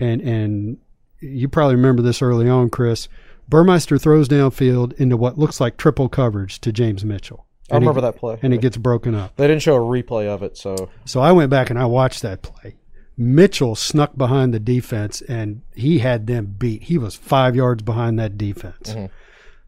[0.00, 0.78] and and
[1.20, 3.08] you probably remember this early on, Chris.
[3.48, 7.46] Burmeister throws downfield into what looks like triple coverage to James Mitchell.
[7.70, 8.38] I And he- remember that play.
[8.42, 9.36] and it gets broken up.
[9.36, 12.22] They didn't show a replay of it, so So I went back and I watched
[12.22, 12.76] that play.
[13.16, 16.84] Mitchell snuck behind the defense and he had them beat.
[16.84, 18.90] He was five yards behind that defense.
[18.90, 19.06] Mm-hmm.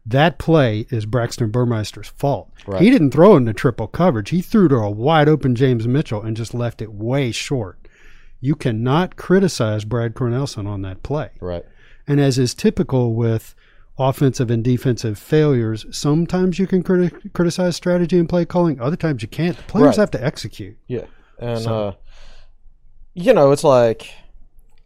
[0.05, 2.49] That play is Braxton Burmeister's fault.
[2.65, 2.81] Right.
[2.81, 4.29] He didn't throw into triple coverage.
[4.29, 7.80] He threw to a wide open James Mitchell and just left it way short.
[8.41, 11.29] You cannot criticize Brad Cornelsen on that play.
[11.39, 11.63] right.
[12.07, 13.53] And as is typical with
[13.99, 18.81] offensive and defensive failures, sometimes you can criti- criticize strategy and play calling.
[18.81, 19.55] Other times you can't.
[19.55, 19.97] The players Right.
[19.97, 20.77] have to execute.
[20.87, 21.05] Yeah.
[21.39, 21.93] And So- uh
[23.13, 24.09] you know, it's like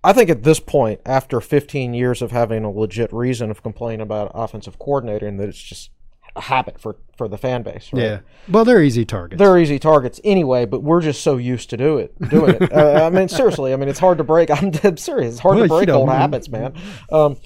[0.03, 4.01] I think at this point, after 15 years of having a legit reason of complaining
[4.01, 5.89] about offensive coordinator, and that it's just
[6.35, 7.89] a habit for for the fan base.
[7.93, 8.03] Right?
[8.03, 8.19] Yeah.
[8.49, 9.39] Well, they're easy targets.
[9.39, 12.73] They're easy targets anyway, but we're just so used to do it, doing it.
[12.73, 14.49] uh, I mean, seriously, I mean, it's hard to break.
[14.61, 15.33] I'm dead serious.
[15.35, 16.17] It's hard Well, to break old man.
[16.19, 16.73] habits, man.
[17.11, 17.37] Um,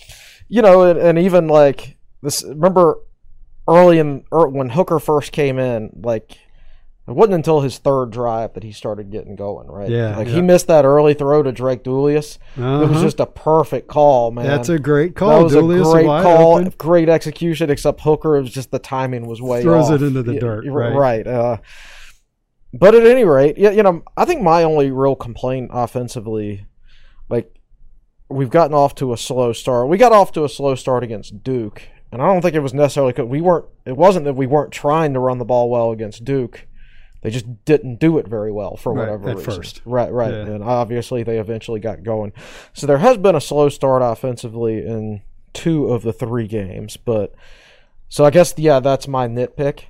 [0.47, 2.43] you know, and, and even like this.
[2.43, 2.97] Remember
[3.67, 6.37] early in er, when Hooker first came in, like
[7.09, 9.67] it wasn't until his third drive that he started getting going.
[9.67, 9.89] Right?
[9.89, 10.35] Yeah, Like yeah.
[10.35, 12.37] he missed that early throw to Drake DeIuliis.
[12.55, 13.01] It was Uh-huh.
[13.01, 14.45] just a perfect call, man.
[14.45, 15.29] That's a great call.
[15.37, 16.73] That was DeIuliis a great call, open.
[16.77, 17.69] great execution.
[17.69, 20.01] Except Hooker, it was just the timing was way Throws off.
[20.01, 20.93] it into the Yeah, dirt, right.
[20.95, 21.27] Right.
[21.27, 21.57] Uh,
[22.73, 26.67] but at any rate, yeah, you know, I think my only real complaint offensively,
[27.29, 27.51] like
[28.29, 29.87] we've gotten off to a slow start.
[29.87, 31.81] We got off to a slow start against Duke,
[32.11, 33.65] and I don't think it was necessarily because we weren't.
[33.87, 36.67] It wasn't that we weren't trying to run the ball well against Duke.
[37.21, 39.53] They just didn't do it very well for Right, whatever at reason.
[39.53, 39.81] first.
[39.85, 40.33] Right, right.
[40.33, 40.41] Yeah.
[40.47, 42.31] And obviously they eventually got going.
[42.73, 45.21] So there has been a slow start offensively in
[45.53, 47.33] two of the three games, but
[48.07, 49.81] so I guess yeah, that's my nitpick.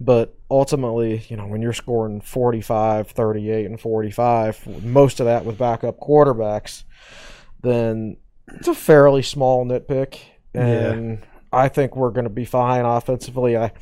[0.00, 5.58] But ultimately, you know, when you're scoring 45, 38 and 45, most of that with
[5.58, 6.82] backup quarterbacks,
[7.62, 8.16] then
[8.48, 10.18] it's a fairly small nitpick
[10.54, 11.20] and
[11.52, 13.56] I think we're going to be fine offensively.
[13.56, 13.72] I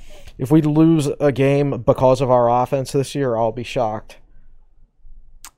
[0.41, 4.17] if we lose a game because of our offense this year, I'll be shocked.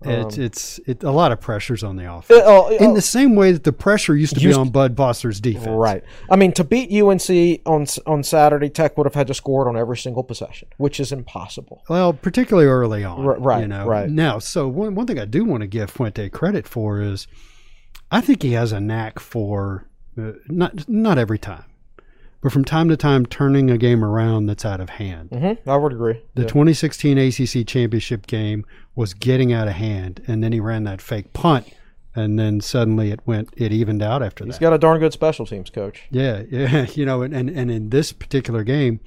[0.05, 2.41] It's Um, it's it, a lot of pressures on the offense.
[2.41, 4.97] Uh, oh, In oh, the same way that the pressure used to be on Bud
[4.97, 5.69] Foster's defense.
[5.69, 6.03] Right.
[6.29, 9.69] I mean, to beat UNC on on Saturday, Tech would have had to score it
[9.69, 11.85] on every single possession, which is impossible.
[11.89, 13.25] Well, particularly early on.
[13.25, 13.87] R- right, You know.
[13.87, 14.11] right.
[14.11, 17.29] Now, so one one thing I do want to give Fuente credit for is,
[18.11, 19.87] I think he has a knack for
[20.19, 21.65] uh, not not every time,
[22.43, 25.31] but from time to time turning a game around that's out of hand.
[25.31, 26.21] hmm I would agree.
[26.35, 26.49] The Yeah.
[26.49, 28.65] 2016 ACC championship game
[28.95, 31.67] was getting out of hand, and then he ran that fake punt,
[32.15, 34.59] and then suddenly it went it evened out after He's that.
[34.59, 36.03] He's got a darn good special teams coach.
[36.11, 39.01] Yeah, yeah, you know, and, and and in this particular game,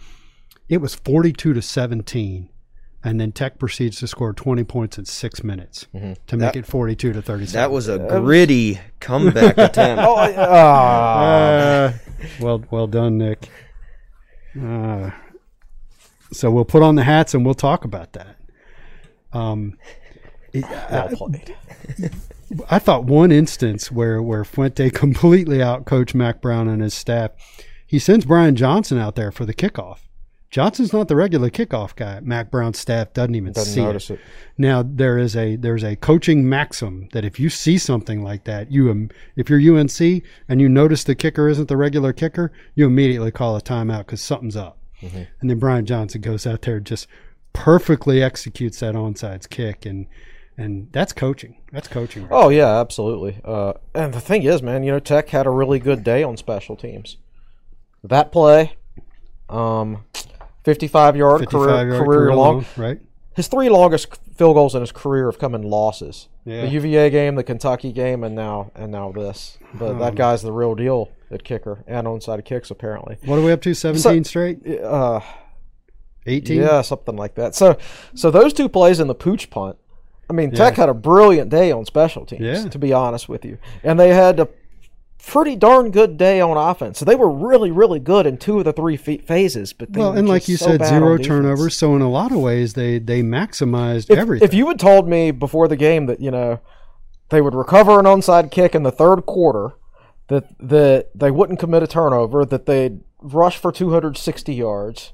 [0.70, 2.50] it was 42 to 17,
[3.06, 5.88] and then Tech proceeds to score 20 points in six minutes
[6.28, 7.54] to make it 42 to 37.
[7.62, 10.04] That was a gritty comeback attempt.
[10.08, 10.16] Oh.
[10.18, 11.94] Uh,
[12.42, 13.48] well, well done, Nick.
[14.60, 15.12] Uh,
[16.32, 18.38] so we'll put on the hats and we'll talk about that.
[19.32, 19.78] Um,
[20.54, 21.56] it- well played.
[22.70, 27.32] I thought one instance where where Fuente completely outcoached Mack Brown and his staff,
[27.86, 30.00] he sends Brian Johnson out there for the kickoff.
[30.56, 32.22] Johnson's not the regular kickoff guy.
[32.22, 34.14] Mack Brown's staff doesn't even Doesn't see notice it.
[34.14, 34.20] it.
[34.58, 38.72] Now there is a there's a coaching maxim that if you see something like that,
[38.72, 43.32] you if you're UNC and you notice the kicker isn't the regular kicker, you immediately
[43.32, 44.78] call a timeout because something's up.
[45.02, 47.08] And then Brian Johnson goes out there and just
[47.52, 50.08] perfectly executes that onside kick and
[50.58, 51.58] and that's coaching.
[51.74, 52.30] That's coaching.
[52.30, 53.42] Right Oh yeah, absolutely.
[53.44, 56.38] Uh, and the thing is, man, you know, Tech had a really good day on
[56.38, 57.18] special teams.
[58.06, 58.78] That play,
[59.50, 60.06] um,
[60.66, 62.66] fifty-five yard 55 career, yard career long.
[62.76, 63.00] right?
[63.36, 66.30] His three longest field goals in his career have come in losses.
[66.46, 66.62] Yeah.
[66.62, 69.58] The UVA game, the Kentucky game, and now and now this.
[69.74, 73.18] But that guy's the real deal at kicker and onside kicks apparently.
[73.26, 73.74] What are we up to?
[73.74, 74.66] 17 straight?
[74.82, 75.22] Uh,
[76.28, 76.62] 18?
[76.62, 77.56] yeah, something like that.
[77.56, 77.78] So,
[78.14, 79.78] so those two plays in the pooch punt.
[80.30, 82.42] I mean, Tech had a brilliant day on special teams.
[82.42, 82.68] Yeah.
[82.70, 84.50] To be honest with you, and they had to
[85.26, 87.00] pretty darn good day on offense.
[87.00, 89.74] So they were really, really good in two of the three phases.
[89.74, 91.76] But Well, and like you so said, zero turnovers.
[91.76, 94.48] So in a lot of ways, they they maximized If, everything.
[94.48, 96.60] if you had told me before the game that you know
[97.30, 99.74] they would recover an onside kick in the third quarter,
[100.28, 105.14] that that they wouldn't commit a turnover, that they'd rush for 260 yards,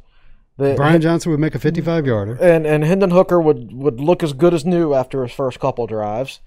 [0.57, 2.35] that Brian Johnson would make a 55 yarder.
[2.41, 5.87] and and Hendon Hooker would would look as good as new after his first couple
[5.87, 6.41] drives.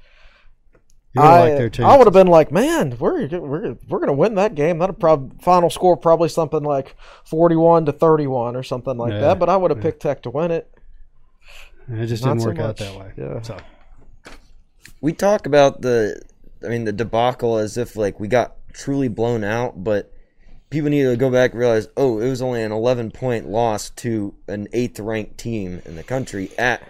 [1.14, 4.12] You would I, like their I would have been like, man, we're we're we're gonna
[4.12, 4.78] win that game.
[4.78, 9.38] That'll prob final score probably something like forty-one to thirty-one or something like Yeah, that.
[9.38, 10.68] But I would have picked Tech to win it.
[11.88, 13.12] It just Not didn't so work out that way.
[13.16, 13.42] Yeah.
[13.42, 13.56] So
[15.00, 16.20] we talk about the
[16.64, 20.12] I mean the debacle as if like we got truly blown out, but
[20.70, 23.90] people need to go back and realize, oh, it was only an 11 point loss
[23.90, 26.82] to an eighth ranked team in the country at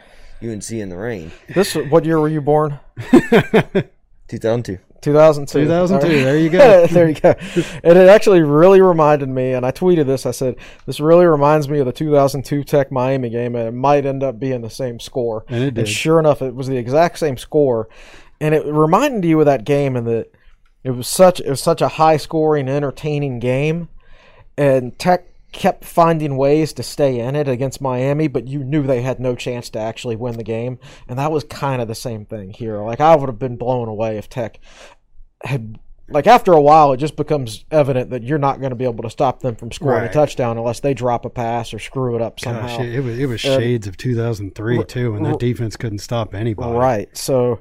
[0.42, 1.30] UNC in the rain.
[1.54, 2.80] This what year were you born?
[4.28, 4.78] 2002.
[5.02, 5.64] 2002.
[5.64, 6.24] 2002, All right.
[6.24, 6.86] there you go.
[6.90, 7.34] there you go.
[7.82, 10.24] And it actually really reminded me, and I tweeted this.
[10.24, 10.56] I said,
[10.86, 14.38] "This really reminds me of the 2002 Tech Miami game, and it might end up
[14.40, 15.88] being the same score." And it did.
[15.88, 17.88] sure enough, it was the exact same score,
[18.40, 20.32] and it reminded you of that game, and that
[20.82, 23.88] it was such it was such a high scoring, entertaining game,
[24.56, 29.00] and Tech kept finding ways to stay in it against Miami, but you knew they
[29.00, 30.78] had no chance to actually win the game,
[31.08, 32.78] and that was kind of the same thing here.
[32.82, 34.58] Like I would have been blown away if Tech
[35.42, 35.78] had
[36.08, 39.02] like after a while it just becomes evident that you're not going to be able
[39.02, 42.20] to stop them from scoring a touchdown unless they drop a pass or screw it
[42.20, 42.66] up somehow.
[42.76, 46.34] gosh, it, was it was And- shades of 2003 too, and that defense couldn't stop
[46.34, 46.76] anybody.
[46.76, 47.16] Right.
[47.16, 47.60] So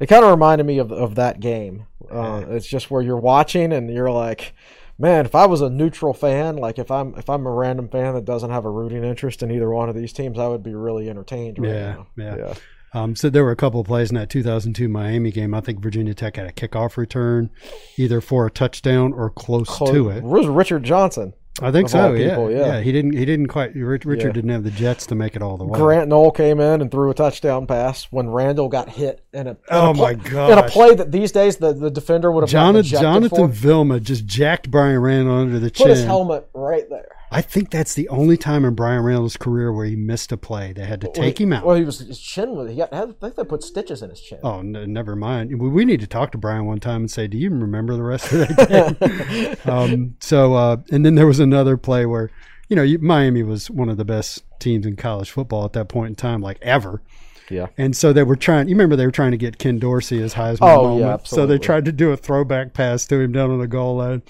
[0.00, 1.86] it kind of reminded me of of that game.
[2.10, 4.54] Uh, it's just where you're watching and you're like,
[4.98, 8.14] man, if I was a neutral fan, like if I'm if I'm a random fan
[8.14, 10.74] that doesn't have a rooting interest in either one of these teams, I would be
[10.74, 12.36] really entertained right Yeah, now.
[12.36, 12.54] yeah.
[12.92, 15.52] Um, so there were a couple of plays in that 2002 Miami game.
[15.52, 17.50] I think Virginia Tech had a kickoff return,
[17.96, 20.22] either for a touchdown or close Clo- to it.
[20.22, 21.32] was Richard Johnson.
[21.62, 22.12] I think so.
[22.14, 22.30] yeah.
[22.30, 22.80] people, yeah.
[22.80, 23.12] He didn't.
[23.12, 23.74] He didn't quite.
[23.76, 24.32] Richard Yeah.
[24.32, 25.78] didn't have the Jets to make it all the way.
[25.78, 29.50] Grant Noel came in and threw a touchdown pass when Randall got hit in a
[29.50, 30.50] in Oh a my god!
[30.50, 33.50] in a play that these days the, the defender would have Jonathan, Jonathan.
[33.52, 37.08] Vilma just jacked Bryan Randall under the Put his helmet right there.
[37.34, 40.72] I think that's the only time in Bryan Randall's career where he missed a play.
[40.72, 41.64] They had to take him out.
[41.66, 42.92] Well, he was his chin was he got.
[42.92, 44.38] I think they put stitches in his chin.
[44.42, 45.60] Oh, n- never mind.
[45.60, 47.96] We, we need to talk to Brian one time and say, "Do you even remember
[47.96, 52.30] the rest of that game?" um, so, uh, and then there was another play where,
[52.68, 56.10] you know, Miami was one of the best teams in college football at that point
[56.10, 57.02] in time, like ever.
[57.50, 57.66] Yeah.
[57.76, 58.68] And so they were trying.
[58.68, 61.00] You remember they were trying to get Ken Dorsey as Heisman Oh, moment.
[61.00, 63.96] yeah, So they tried to do a throwback pass to him down on the goal
[63.96, 64.22] line,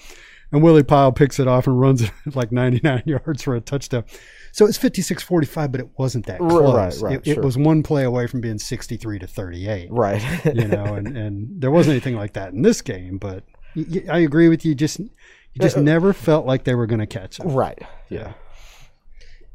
[0.55, 4.05] and Willie Pile picks it off and runs it like 99 yards for a touchdown.
[4.51, 7.01] So it's 56-45, but it wasn't that close.
[7.01, 10.23] right, right, it, it was one play away from being 63 to 38 Right.
[10.45, 13.17] you know, and, and there wasn't anything like that in this game.
[13.17, 13.43] But
[14.09, 14.73] I agree with you.
[14.73, 15.09] Just you
[15.59, 17.49] just uh, uh, never felt like they were going to catch them.
[17.49, 17.77] right.
[18.09, 18.33] Yeah.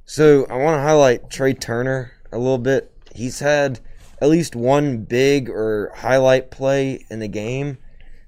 [0.04, 2.92] So I want to highlight Tre Turner a little bit.
[3.14, 3.80] He's had
[4.20, 7.78] at least one big or highlight play in the game,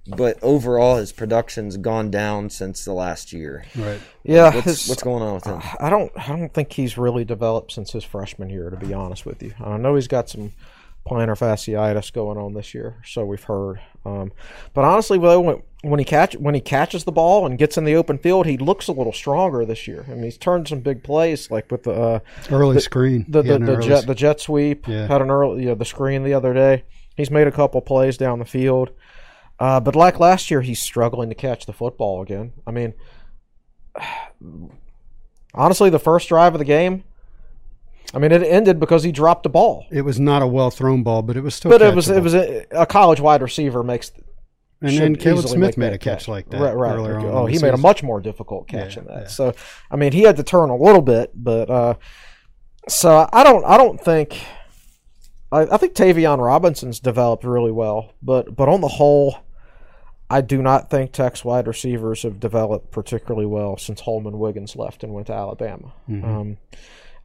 [0.07, 3.65] but overall his production's gone down since the last year.
[3.77, 4.01] Right.
[4.25, 4.53] Yeah.
[4.55, 5.61] What's his- what's going on with him?
[5.81, 6.11] I don't.
[6.17, 8.71] I don't think he's really developed since his freshman year.
[8.71, 10.53] To be honest with you, I know he's got some
[11.09, 13.81] plantar fasciitis going on this year, so we've heard.
[14.05, 14.33] Um,
[14.75, 17.85] but honestly, though, when, when he catch when he catches the ball and gets in
[17.85, 20.05] the open field, he looks a little stronger this year.
[20.09, 22.19] I mean, he's turned some big plays, like with the uh,
[22.51, 23.25] Early screen.
[23.29, 25.07] the the, the early jet s- the jet sweep Yeah.
[25.07, 26.85] had an early you know, the screen the other day.
[27.17, 28.91] He's made a couple plays down the field,
[29.59, 32.53] uh, but like last year, he's struggling to catch the football again.
[32.67, 32.95] I mean,
[35.55, 37.05] honestly, the first drive of the game,
[38.15, 39.87] I mean, it ended because he dropped the ball.
[39.91, 41.71] It was not a well thrown ball, but it was still.
[41.71, 44.13] But it was it was a, a college wide receiver makes.
[44.85, 46.97] And then Caleb Smith made a catch like that Right, right.
[46.97, 47.27] earlier on.
[47.27, 49.21] Oh, he made a much more difficult catch Yeah, in that.
[49.23, 49.27] yeah.
[49.29, 49.55] So,
[49.93, 51.95] I mean, he had to turn a little bit, but uh,
[52.89, 54.45] so I don't, I don't think,
[55.53, 59.37] I, I think Tayvion Robinson's developed really well, but but on the whole,
[60.31, 65.05] I do not think Tech's wide receivers have developed particularly well since Holman Wiggins left
[65.05, 65.93] and went to Alabama.
[66.09, 66.25] Mm-hmm.
[66.25, 66.57] Um,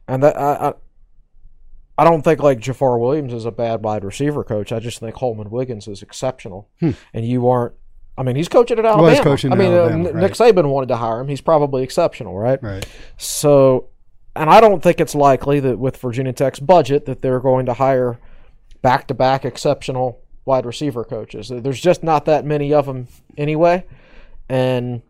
[0.06, 0.74] and that I, I
[1.98, 4.70] I don't think like Jafar Williams is a bad wide receiver coach.
[4.70, 6.68] I just think Holman Wiggins is exceptional,
[7.12, 7.74] and you aren't.
[8.16, 9.10] I mean, he's coaching at Alabama.
[9.10, 9.16] Hmm.
[9.16, 10.32] Was coaching I mean, uh, Alabama, N- Nick.
[10.32, 11.28] Saban wanted to hire him.
[11.28, 12.62] He's probably exceptional, right?
[12.62, 12.86] Right.
[13.16, 13.88] So,
[14.38, 17.74] and I don't think it's likely that with Virginia Tech's budget that they're going to
[17.74, 18.18] hire
[18.82, 21.50] back-to-back exceptional wide receiver coaches.
[21.52, 23.84] There's just not that many of them anyway,
[24.48, 25.02] and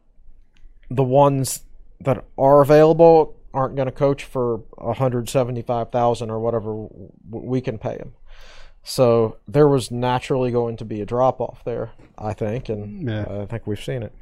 [0.91, 1.63] the ones
[2.01, 6.87] that are available aren't going to coach for 175,000 or whatever
[7.31, 8.15] we can pay them.
[8.83, 13.27] So there was naturally going to be a drop off there, I think, and Yeah.
[13.43, 14.15] I think we've seen it.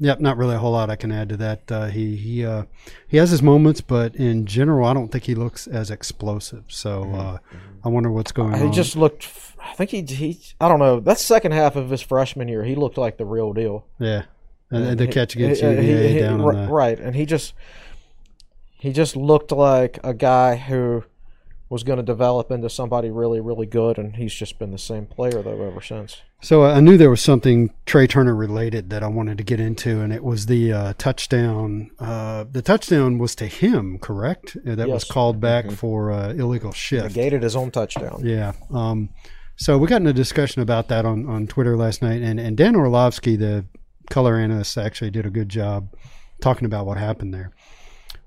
[0.00, 1.72] Yep, not really a whole lot I can add to that.
[1.72, 2.64] Uh, he he uh,
[3.08, 6.64] he has his moments, but in general, I don't think he looks as explosive.
[6.68, 7.38] So uh,
[7.84, 8.66] I wonder what's going He on.
[8.68, 9.28] He just looked.
[9.60, 10.40] I think he he.
[10.60, 11.00] I don't know.
[11.00, 13.86] That second half of his freshman year, he looked like the real deal.
[13.98, 14.22] yeah,
[14.70, 17.16] and, and the He- catch against he- UVA he- he- down on the right, and
[17.16, 17.54] he just
[18.70, 21.02] he just looked like a guy who
[21.70, 25.04] was going to develop into somebody really, really good, and he's just been the same
[25.06, 26.22] player though ever since.
[26.40, 30.00] So I knew there was something Tre Turner related that I wanted to get into,
[30.00, 31.90] and it was the uh, touchdown.
[31.98, 34.56] Uh, the touchdown was to him, correct?
[34.66, 37.16] Uh, That was called back for uh, illegal shift.
[37.16, 38.22] Negated his own touchdown.
[38.24, 38.52] Yeah.
[38.72, 39.10] Um,
[39.56, 42.56] so we got in a discussion about that on, on Twitter last night, and, and
[42.56, 43.66] Dan Orlovsky, the
[44.08, 45.92] color analyst, actually did a good job
[46.40, 47.50] talking about what happened there.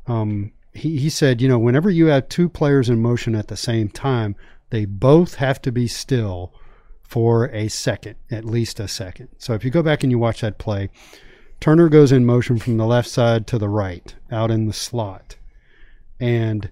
[0.06, 3.58] Um, he, he said, you know, whenever you have two players in motion at the
[3.58, 4.36] same time,
[4.70, 6.54] they both have to be still
[7.04, 9.28] for a second, at least a second.
[9.38, 10.90] So if you go back and you watch that play,
[11.60, 15.36] Turner goes in motion from the left side to the right, out in the slot.
[16.20, 16.72] And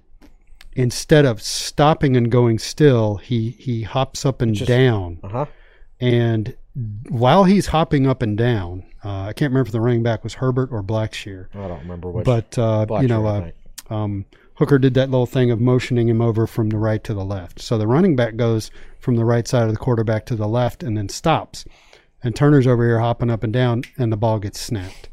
[0.74, 5.20] instead of stopping and going still, he, he hops up and Just- down.
[5.24, 5.46] Uh huh.
[6.00, 6.56] And
[7.10, 10.36] while he's hopping up and down, uh, I can't remember if the running back was
[10.36, 12.26] Herbert or Blackshear, I don't remember which.
[12.26, 13.52] but uh, you know, uh.
[13.90, 14.26] Um,
[14.56, 17.62] Hooker did that little thing of motioning him over from the right to the left.
[17.62, 20.84] So the running back goes from the right side of the quarterback to the left
[20.84, 21.64] and then stops.
[22.22, 25.08] And Turner's over here hopping up and down, and the ball gets snapped.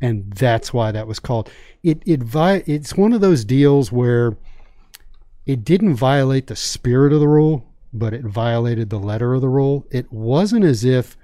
[0.00, 1.50] And that's why that was called.
[1.82, 4.38] It it vi- It's one of those deals where
[5.44, 9.48] it didn't violate the spirit of the rule, but it violated the letter of the
[9.48, 9.86] rule.
[9.90, 11.17] It wasn't as if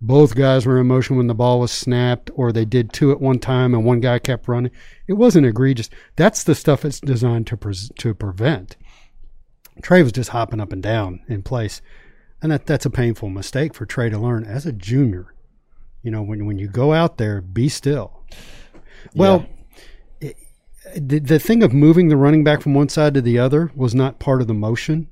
[0.00, 3.20] both guys were in motion when the ball was snapped or they did two at
[3.20, 4.70] one time and one guy kept running.
[5.06, 5.90] It wasn't egregious.
[6.16, 8.76] That's the stuff it's designed to pres to prevent.
[9.82, 11.80] Tre was just hopping up and down in place.
[12.40, 15.34] And that, that's a painful mistake for Tre to learn as a junior.
[16.02, 18.22] You know, when, when you go out there, be still.
[19.14, 19.46] Well,
[20.20, 20.36] it-
[20.96, 23.94] the, the thing of moving the running back from one side to the other was
[23.94, 25.08] not part of the motion.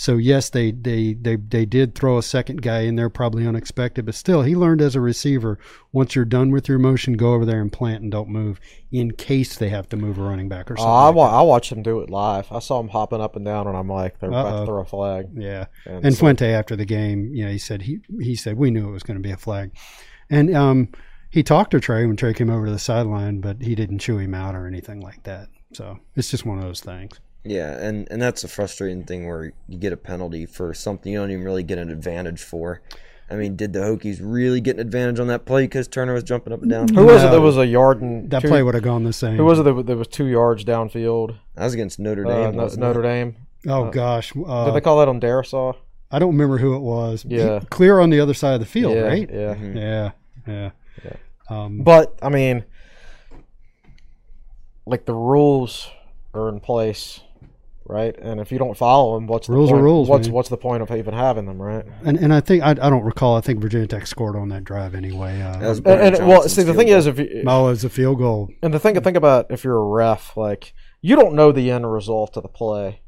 [0.00, 4.06] So yes, they, they, they, they did throw a second guy in there, probably unexpected,
[4.06, 5.58] but still, he learned as a receiver.
[5.92, 8.58] Once you're done with your motion, go over there and plant and don't move,
[8.90, 10.90] in case they have to move a running back or Oh, something.
[10.90, 12.50] I, like wa- I watched him do it live.
[12.50, 14.86] I saw him hopping up and down, and I'm like, they're about to throw a
[14.86, 15.26] flag.
[15.34, 15.66] Yeah.
[15.84, 18.70] And And so- Fuente after the game, you know, he said he he said we
[18.70, 19.70] knew it was going to be a flag,
[20.30, 20.88] and um,
[21.28, 24.16] he talked to Tre when Tre came over to the sideline, but he didn't chew
[24.16, 25.48] him out or anything like that.
[25.74, 27.20] So it's just one of those things.
[27.44, 31.18] Yeah, and, and that's a frustrating thing where you get a penalty for something you
[31.18, 32.82] don't even really get an advantage for.
[33.30, 36.24] I mean, did the Hokies really get an advantage on that play because Turner was
[36.24, 36.88] jumping up and down?
[36.88, 37.32] Who was it No.
[37.32, 39.36] that was a yard and That two, play would have gone the same.
[39.36, 41.36] Who was it that, that was two yards downfield?
[41.54, 42.56] That was against Notre Uh, Dame.
[42.56, 43.04] No- wasn't Notre it?
[43.04, 43.36] Dame.
[43.68, 45.76] Oh gosh, uh, Did they call that on Darrisaw?
[46.10, 47.24] I don't remember who it was.
[47.28, 47.60] Yeah.
[47.70, 49.30] Clear on the other side of the field, yeah, right?
[49.32, 49.54] Yeah.
[49.54, 50.10] Yeah,
[50.46, 50.70] yeah.
[51.48, 52.64] Um, But I mean,
[54.86, 55.88] like the rules
[56.34, 57.20] are in place,
[57.86, 58.16] right?
[58.20, 59.82] And if you don't follow them, what's the Rules are point?
[59.84, 60.34] rules, What's man.
[60.34, 61.84] what's the point of even having them, right?
[62.04, 63.36] and and I think I, I don't recall.
[63.36, 65.40] I think Virginia Tech scored on that drive anyway.
[65.40, 66.96] Uh, That And, and well, see, the thing goal.
[66.96, 68.50] is, if you, oh, it was a field goal.
[68.62, 71.70] and the thing to think about, if you're a ref, like you don't know the
[71.70, 73.02] end result of the play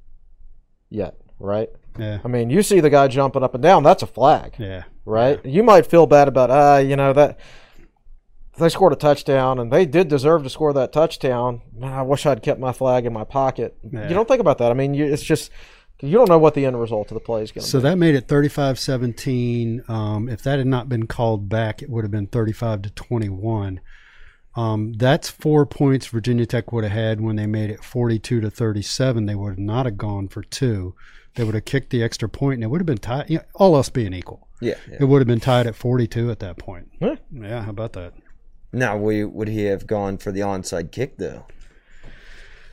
[0.90, 1.68] yet, right?
[1.98, 4.54] Yeah, I mean, you see the guy jumping up and down, that's a flag.
[4.58, 4.84] yeah.
[5.04, 5.44] right?
[5.44, 7.38] You might feel bad about, ah, you know that
[8.58, 11.62] they scored a touchdown and they did deserve to score that touchdown.
[11.74, 13.76] Man, I wish I'd kept my flag in my pocket.
[13.82, 14.08] Yeah.
[14.08, 14.70] You don't think about that.
[14.70, 15.50] I mean, you, it's just
[16.00, 17.82] you don't know what the end result of the play is going to So be.
[17.82, 19.88] So that made it 35-17.
[19.88, 23.80] Um, if that had not been called back, it would have been 35 to 21.
[24.54, 28.50] Um, that's four points Virginia Tech would have had when they made it 42 to
[28.50, 29.26] 37.
[29.26, 30.94] They would not have gone for two.
[31.36, 33.30] They would have kicked the extra point, and it would have been tied.
[33.30, 34.98] You know, all else being equal, Yeah, yeah.
[35.00, 36.90] it would have been tied at 42 at that point.
[37.00, 37.14] Yeah.
[37.32, 38.12] Yeah, how about that?
[38.72, 41.44] Now, would would he have gone for the onside kick though?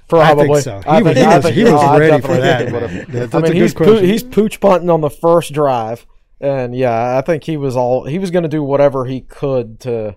[0.08, 0.44] Probably.
[0.44, 0.80] I think so.
[0.80, 2.70] He I was- think- he I think- he was no, I ready for that, think
[2.70, 2.82] he man.
[2.82, 4.06] would've- That- that's I a mean, he's poo- question.
[4.10, 6.06] he's pooch punting on the first drive,
[6.42, 9.80] and yeah, I think he was all he was going to do whatever he could
[9.82, 10.16] to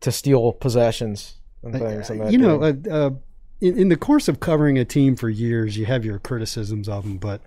[0.00, 2.08] to steal possessions and things.
[2.08, 3.10] in that you know, uh, uh,
[3.60, 7.02] in, in the course of covering a team for years, you have your criticisms of
[7.02, 7.42] them, but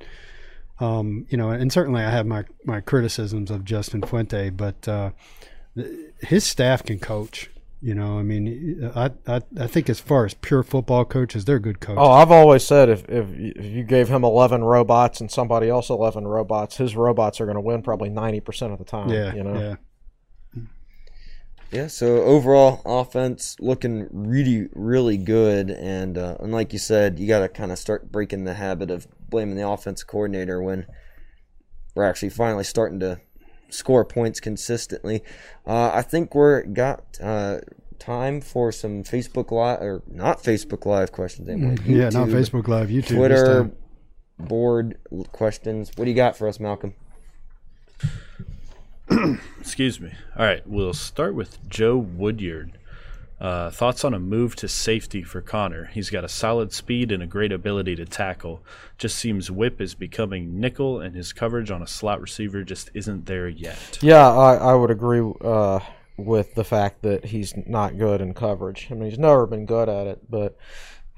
[0.80, 5.09] um, you know, and certainly I have my my criticisms of Justin Fuente, but uh,
[6.22, 7.49] his staff can coach.
[7.84, 11.59] You know, I mean, I, I I think as far as pure football coaches, they're
[11.59, 11.99] good coaches.
[12.01, 15.89] Oh, I've always said if, if if you gave him eleven robots and somebody else
[15.89, 19.09] eleven robots, his robots are going to win probably ninety percent of the time.
[19.09, 19.59] yeah, you know.
[19.59, 19.75] yeah.
[21.73, 27.27] Yeah, so overall offense looking really, really good, and uh, and like you said, you
[27.27, 30.86] got to kind of start breaking the habit of blaming the offense coordinator when
[31.95, 33.19] we're actually finally starting to
[33.74, 35.24] score points consistently.
[35.65, 37.59] Uh, I think we're got uh,
[37.99, 41.76] time for some Facebook Live or not Facebook Live questions anymore.
[41.86, 43.07] Yeah, not Facebook Live, YouTube.
[43.07, 43.71] this Twitter
[44.39, 44.97] board
[45.32, 45.91] questions.
[45.95, 46.95] What do you got for us, Malcolm?
[49.59, 50.11] Excuse me.
[50.38, 52.78] All right, we'll start with Joe Woodyard.
[53.41, 55.89] Uh, thoughts on a move to safety for Conner?
[55.93, 58.63] He's got a solid speed and a great ability to tackle.
[58.97, 63.25] Just seems whip is becoming nickel, and his coverage on a slot receiver just isn't
[63.25, 63.99] there yet.
[64.01, 65.79] Yeah, I, I would agree uh,
[66.15, 68.88] with the fact that he's not good in coverage.
[68.89, 70.57] I mean, he's never been good at it, but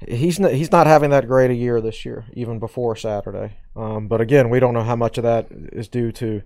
[0.06, 3.58] he's not, he's not having that great a year this year, even before Saturday.
[3.76, 6.42] Um, but again, we don't know how much of that is due to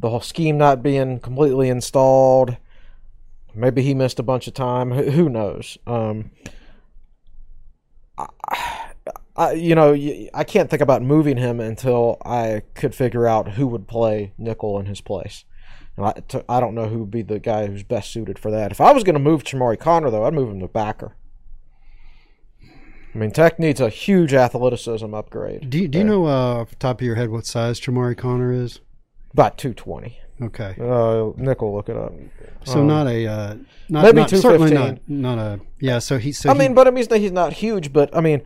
[0.00, 2.56] the whole scheme not being completely installed.
[3.56, 4.92] Maybe he missed a bunch of time.
[4.92, 5.78] Who, who knows?
[5.86, 6.30] Um,
[8.18, 8.26] I,
[9.34, 9.94] I, you know,
[10.34, 14.78] I can't think about moving him until I could figure out who would play nickel
[14.78, 15.44] in his place.
[15.96, 18.50] And I, t- I don't know who would be the guy who's best suited for
[18.50, 18.70] that.
[18.70, 21.16] If I was going to move Chamarri Conner, though, I'd move him to backer.
[23.14, 25.70] I mean, Tech needs a huge athleticism upgrade.
[25.70, 28.16] Do you, do you know uh, off the top of your head what size Chamarri
[28.16, 28.80] Conner is?
[29.32, 30.18] About 220.
[30.42, 30.74] Okay.
[30.80, 32.12] Uh, nickel, look it up.
[32.64, 33.54] So Um, not a uh,
[33.88, 35.98] not, maybe not, certainly not not a yeah.
[35.98, 38.42] So he so I he- mean, but I mean, he's not huge, but I mean,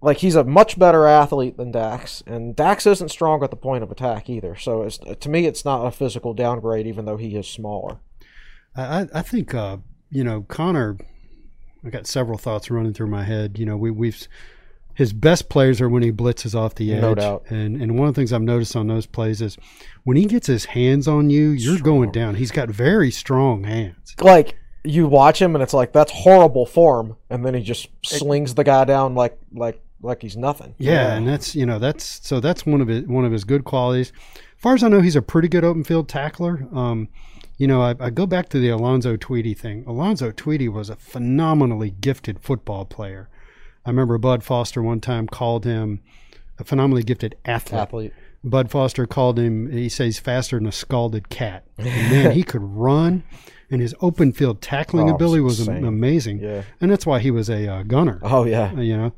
[0.00, 3.84] like he's a much better athlete than Dax, and Dax isn't strong at the point
[3.84, 4.56] of attack either.
[4.56, 7.98] So it's to me, it's not a physical downgrade, even though he is smaller.
[8.74, 9.76] I, I- I think uh,
[10.10, 10.96] you know Conner.
[11.84, 13.58] I got several thoughts running through my head.
[13.58, 14.26] You know, we we've
[15.02, 17.00] his best plays are when he blitzes off the edge.
[17.00, 17.44] No doubt.
[17.48, 19.58] And and one of the things I've noticed on those plays is
[20.04, 22.36] when he gets his hands on you, you're going down.
[22.36, 24.14] He's got very strong hands.
[24.20, 28.54] Like you watch him, and it's like that's horrible form, and then he just slings
[28.54, 30.76] the guy down like like like he's nothing.
[30.78, 33.64] Yeah, and that's you know that's so that's one of his one of his good
[33.64, 34.12] qualities.
[34.36, 36.68] As far as I know, he's a pretty good open field tackler.
[36.72, 37.08] Um,
[37.58, 39.82] you know, I, I go back to the Alonzo Tweedy thing.
[39.84, 43.28] Alonzo Tweedy was a phenomenally gifted football player.
[43.84, 46.00] I remember Bud Foster one time called him
[46.58, 47.80] a phenomenally gifted athlete.
[47.80, 48.12] athlete.
[48.44, 49.70] Bud Foster called him.
[49.70, 51.64] He says faster than a scalded cat.
[51.78, 53.22] And man, he could run,
[53.70, 55.84] and his open field tackling Oh, ability was insane.
[55.84, 56.38] amazing.
[56.40, 56.62] Yeah.
[56.80, 58.72] and that's why he was a uh, gunner Oh yeah.
[58.74, 59.12] you know.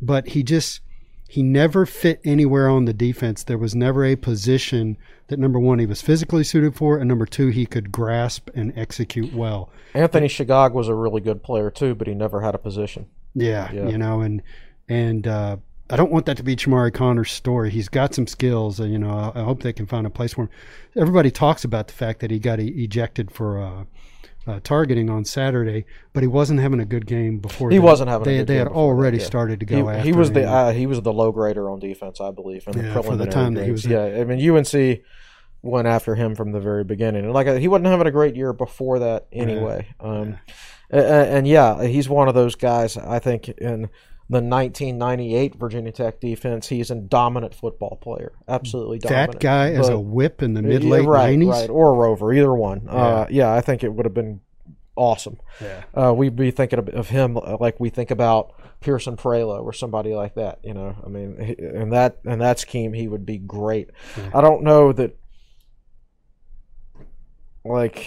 [0.00, 0.80] But he just
[1.28, 3.42] he never fit anywhere on the defense.
[3.42, 4.96] There was never a position
[5.28, 8.72] that number one he was physically suited for, and number two he could grasp and
[8.78, 9.70] execute well.
[9.94, 13.06] Anthony Shegog was a really good player too, but he never had a position.
[13.34, 13.88] Yeah, Yeah.
[13.88, 14.42] you know, and
[14.88, 15.56] and uh,
[15.90, 17.70] I don't want that to be Chamarri Conner's story.
[17.70, 20.34] He's got some skills, and you know, I, I hope they can find a place
[20.34, 20.50] for him.
[20.96, 23.60] Everybody talks about the fact that he got e- ejected for.
[23.62, 23.84] Uh,
[24.46, 27.70] uh, targeting on Saturday, but he wasn't having a good game before.
[27.70, 27.82] He that.
[27.82, 29.24] wasn't having a They, good they game had before that, already yeah.
[29.24, 31.78] started to He, go after he was the uh, he was the low grader on
[31.78, 33.86] defense, I believe, in the Yeah, for the time that he was.
[33.86, 35.00] Yeah, I mean UNC
[35.64, 38.52] went after him from the very beginning, and like he wasn't having a great year
[38.52, 39.86] before that anyway.
[40.00, 40.38] Um,
[40.92, 42.96] a- a- and, yeah, he's one of those guys.
[42.96, 43.88] I think in
[44.30, 49.32] the 1998 Virginia Tech defense, he's a dominant football player, absolutely dominant.
[49.32, 51.48] that guy as a whip in the Yeah, mid late right, nineties.
[51.48, 52.86] right, or a rover, either one.
[52.88, 54.40] Uh, yeah, I think it would have been
[54.96, 55.38] awesome.
[55.60, 55.82] Yeah.
[55.94, 59.72] Uh, we'd be thinking of, of him uh, like we think about Pierson Prioleau or
[59.72, 60.60] somebody like that.
[60.62, 63.90] You know, I mean, in that in that scheme, he would be great.
[64.32, 65.16] I don't know that,
[67.64, 68.06] like.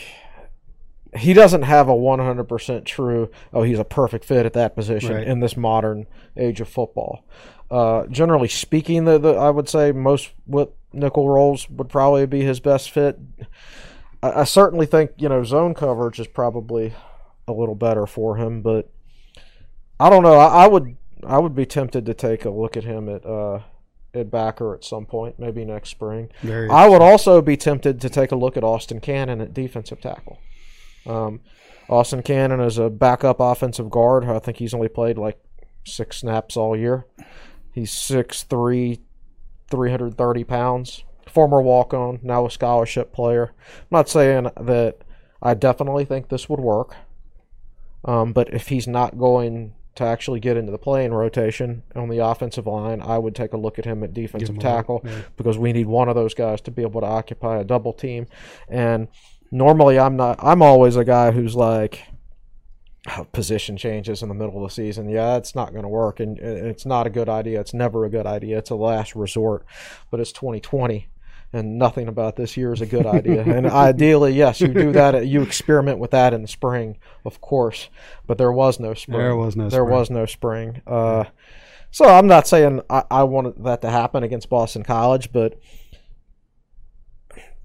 [1.16, 5.28] He doesn't have a 100% true, oh, he's a perfect fit at that position Right.
[5.28, 6.06] in this modern
[6.36, 7.24] age of football.
[7.72, 12.42] Uh, generally speaking, the, the I would say most what nickel roles would probably be
[12.42, 13.18] his best fit.
[14.22, 16.94] I, I certainly think you know zone coverage is probably
[17.48, 18.90] a little better for him, but
[20.00, 20.36] I don't know.
[20.36, 23.62] I, I would I would be tempted to take a look at him at uh,
[24.14, 26.30] at backer at some point, maybe next spring.
[26.72, 30.40] I would also be tempted to take a look at Austin Cannon at defensive tackle.
[31.06, 31.42] Um,
[31.90, 34.26] Austin Cannon is a backup offensive guard.
[34.26, 35.40] I think he's only played like
[35.86, 37.06] six snaps all year.
[37.72, 39.00] He's 6'3",
[39.70, 41.04] 330 pounds.
[41.28, 43.54] Former walk-on, now a scholarship player.
[43.68, 45.04] I'm not saying that
[45.42, 46.96] I definitely think this would work.
[48.04, 52.20] Um, but if he's not going to actually get into the playing rotation on the
[52.20, 55.74] offensive line, I would take a look at him at defensive him tackle because we
[55.74, 58.28] need one of those guys to be able to occupy a double team.
[58.70, 59.08] And
[59.52, 60.40] normally, I'm not.
[60.42, 62.04] I'm always a guy who's like
[63.18, 65.10] "Oh, position changes in the middle of the season.
[65.10, 67.60] Yeah, it's not going to work, and it's not a good idea.
[67.60, 68.58] It's never a good idea.
[68.58, 69.66] It's a last resort.
[70.12, 71.08] But it's 2020
[71.54, 73.42] and nothing about this year is a good idea.
[73.44, 75.26] and ideally, yes, you do that.
[75.28, 77.90] You experiment with that in the spring, of course.
[78.26, 79.18] But there was no spring.
[79.18, 79.90] There was no There spring.
[79.98, 80.82] was no spring.
[80.86, 81.24] Uh,
[81.92, 85.58] so I'm not saying I, I wanted that to happen against Boston College, but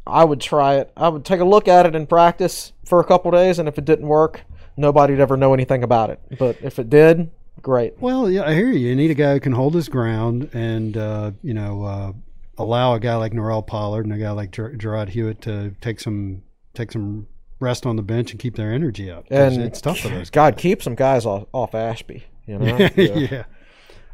[0.06, 0.92] I would try it.
[0.96, 3.78] I would take a look at it in practice for a couple days, and if
[3.78, 4.42] it didn't work,
[4.76, 6.20] nobody'd ever know anything about it.
[6.38, 7.30] But if it did,
[7.60, 7.94] great.
[8.00, 8.88] Well, yeah, I hear you.
[8.88, 12.12] You need a guy who can hold his ground and uh, you know uh,
[12.58, 16.00] allow a guy like Norell Pollard and a guy like Ger- Jarrod Hewitt to take
[16.00, 16.42] some
[16.74, 17.26] take some
[17.60, 19.26] rest on the bench and keep their energy up.
[19.30, 20.30] And it's tough for those.
[20.30, 22.24] God, keep some guys off, off Ashby.
[22.46, 22.92] You know, guys.
[22.96, 23.44] yeah.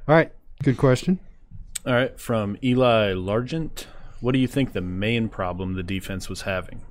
[0.07, 0.31] All right.
[0.63, 1.19] Good question.
[1.87, 3.87] All right, from Eli Largent.
[4.21, 6.83] What do you think the main problem the defense was having?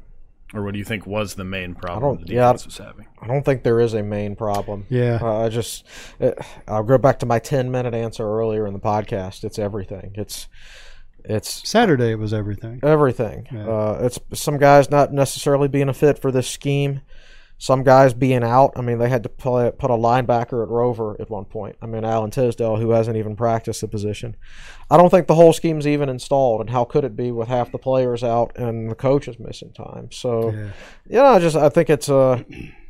[0.54, 3.06] Or what do you think was the main problem don't- the yeah, defense was having?
[3.22, 4.86] I don't think there is a main problem.
[4.90, 5.20] Yeah.
[5.22, 5.86] Uh, I just,
[6.22, 6.32] uh,
[6.68, 9.44] I'll go back to my ten minute answer earlier in the podcast.
[9.44, 10.14] It's everything.
[10.16, 10.48] It's,
[11.30, 12.80] it's Saturday it was everything.
[12.84, 13.48] everything.
[13.56, 17.02] Uh, it's some guys not necessarily being a fit for this scheme.
[17.60, 18.74] Some guys being out.
[18.76, 21.76] I mean, they had to play, put a linebacker at Rover at one point.
[21.82, 24.36] I mean, Alan Tisdale, who hasn't even practiced the position.
[24.92, 26.62] I don't think the whole scheme's even installed.
[26.62, 30.12] And how could it be with half the players out and the coaches missing time?
[30.12, 30.70] So, Yeah.
[31.10, 32.44] you know, I just I think it's uh,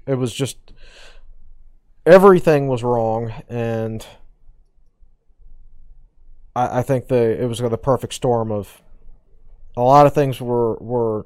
[0.05, 0.57] it was just
[2.05, 4.05] everything was wrong, and
[6.57, 8.81] I, I think the it was the perfect storm of
[9.75, 11.25] a lot of things were were.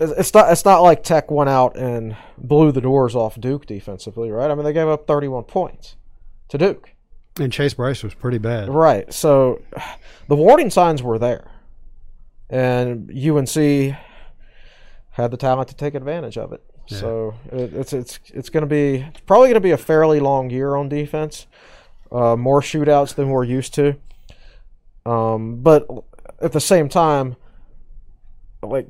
[0.00, 0.50] it's- not.
[0.52, 4.50] It's not like Tech went out and blew the doors off Duke defensively, right?
[4.50, 5.96] I mean, they gave up 31 points
[6.48, 6.94] to Duke,
[7.38, 8.68] And Chase Brice was pretty bad.
[8.68, 9.12] right?
[9.12, 9.62] So,
[10.28, 11.50] the warning signs were there,
[12.48, 13.96] and UNC
[15.10, 16.62] had the talent to take advantage of it.
[16.86, 20.20] So it, it's it's it's going to be it's probably going to be a fairly
[20.20, 21.46] long year on defense.
[22.10, 23.96] Uh, more shootouts than we're used to.
[25.06, 25.86] Um, but
[26.40, 27.36] at the same time,
[28.62, 28.88] like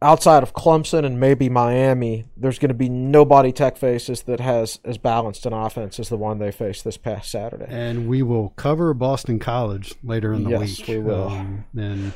[0.00, 4.78] outside of Clemson and maybe Miami, there's going to be nobody Tech faces that has
[4.84, 7.66] as balanced an offense as the one they faced this past Saturday.
[7.68, 10.88] And we will cover Boston College later in the Yes, week.
[10.88, 11.28] we will.
[11.28, 12.12] Um, and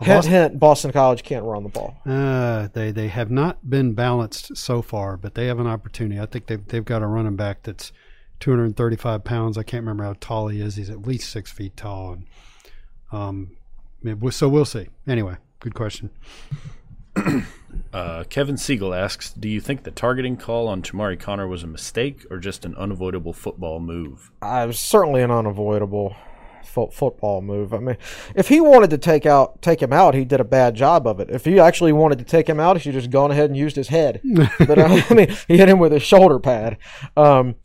[0.00, 1.96] Hint, Boston, hint, Boston College can't run the ball.
[2.06, 6.20] uh, they they have not been balanced so far, but they have an opportunity.
[6.20, 7.92] I think they've they've got a running back that's
[8.42, 9.56] 235 pounds.
[9.56, 10.74] I can't remember how tall he is.
[10.74, 12.18] He's at least six feet tall.
[13.12, 13.56] And,
[14.02, 14.88] um, so we'll see.
[15.06, 16.10] Anyway, good question.
[17.90, 21.66] Uh, Kevin Siegel asks, "Do you think the targeting call on Chamarri Conner was a
[21.66, 26.14] mistake or just an unavoidable football move?" I was certainly an unavoidable
[26.64, 27.72] fo- football move.
[27.72, 27.96] I mean,
[28.34, 31.18] if he wanted to take out take him out, he did a bad job of
[31.18, 31.30] it.
[31.30, 33.56] If he actually wanted to take him out, he should have just gone ahead and
[33.56, 34.20] used his head.
[34.58, 36.76] but uh, I mean, he hit him with his shoulder pad.
[37.16, 37.56] Um,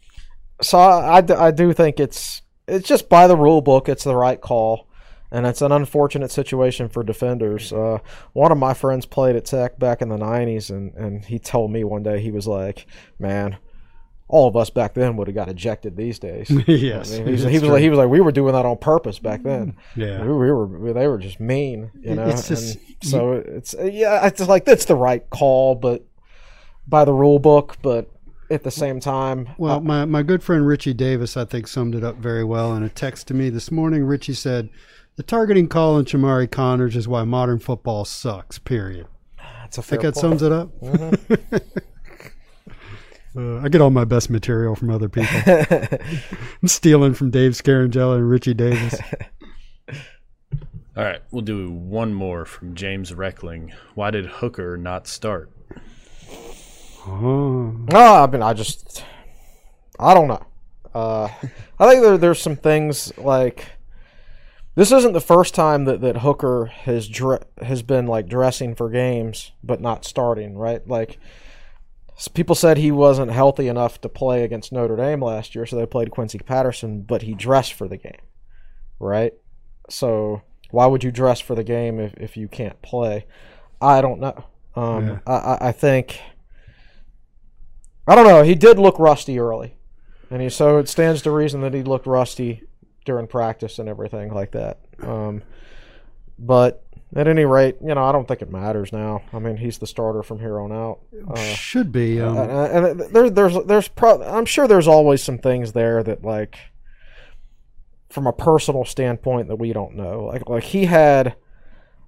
[0.62, 4.40] so I, I do think it's it's just by the rule book, it's the right
[4.40, 4.88] call.
[5.30, 7.74] And it's an unfortunate situation for defenders.
[7.74, 7.98] Uh,
[8.32, 11.70] one of my friends played at Tech back in the '90s, and, and he told
[11.70, 12.88] me one day he was like,
[13.20, 13.58] "Man,
[14.30, 17.44] all of us back then would have got ejected these days." yes, I mean, he's,
[17.44, 19.76] it's he was like he was like we were doing that on purpose back then.
[19.98, 20.22] Yeah.
[20.24, 22.28] we, we were they were just mean, you know.
[22.28, 26.06] It's just- so it's yeah, it's like that's the right call, but
[26.88, 27.76] by the rule book.
[27.82, 28.10] But
[28.50, 32.04] at the same time, Well, my, my good friend Richie Davis, I think, summed it
[32.04, 34.04] up very well in a text to me this morning.
[34.06, 34.70] Richie said,
[35.16, 39.08] The targeting call on Chamarri Conners is why modern football sucks, period.
[39.62, 40.40] that's a I fair think that point.
[40.40, 40.70] sums it up.
[43.38, 45.38] uh, I get all my best material from other people.
[46.62, 49.00] I'm stealing from Dave Scarangella and Richie Davis.
[50.96, 53.72] All right, we'll do one more from James Reckling.
[53.94, 55.52] Why did Hooker not start?
[57.08, 59.04] Oh, No, I mean, I just,
[60.00, 60.46] I don't know.
[60.94, 61.30] Uh,
[61.80, 63.66] I think there, there's some things like
[64.76, 68.90] this isn't the first time that, that Hooker has dre- has been like dressing for
[68.90, 70.58] games but not starting.
[70.58, 71.20] Right, like
[72.34, 75.86] people said he wasn't healthy enough to play against Notre Dame last year, so they
[75.86, 78.22] played Quincy Patterson, but he dressed for the game.
[79.00, 79.34] Right,
[79.90, 80.42] so
[80.72, 83.26] why would you dress for the game if, if you can't play?
[83.80, 84.46] I don't know.
[84.76, 85.20] Um, Yeah.
[85.28, 86.20] I, I, I think.
[88.08, 88.44] I don't know.
[88.44, 89.76] He did look rusty early,
[90.30, 92.64] and he so it stands to reason that he looked rusty
[93.06, 94.80] during practice and everything like that.
[95.02, 95.44] Um,
[96.40, 96.84] but
[97.16, 99.24] at any rate, you know, I don't think it matters now.
[99.34, 101.00] I mean, he's the starter from here on out.
[101.30, 102.22] Uh, should be.
[102.22, 106.24] Um, and and there, there's there's pro- I'm sure there's always some things there that
[106.24, 106.58] like
[108.10, 110.26] from a personal standpoint that we don't know.
[110.26, 111.36] Like like he had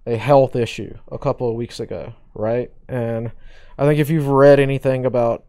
[0.05, 2.71] a health issue a couple of weeks ago, right?
[2.87, 3.31] And
[3.77, 5.45] I think if you've read anything about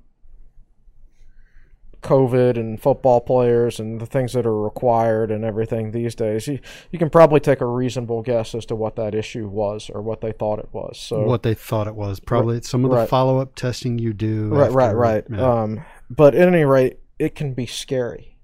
[2.03, 6.59] COVID and football players and the things that are required and everything these days, you,
[6.91, 10.21] you can probably take a reasonable guess as to what that issue was or what
[10.23, 10.99] they thought it was.
[10.99, 12.19] So what they thought it was.
[12.21, 13.09] Probably some of the Right.
[13.09, 14.49] follow up testing you do.
[14.49, 15.25] right, right, after- right.
[15.31, 15.63] yeah.
[15.63, 18.37] Um, but at any rate, it can be scary,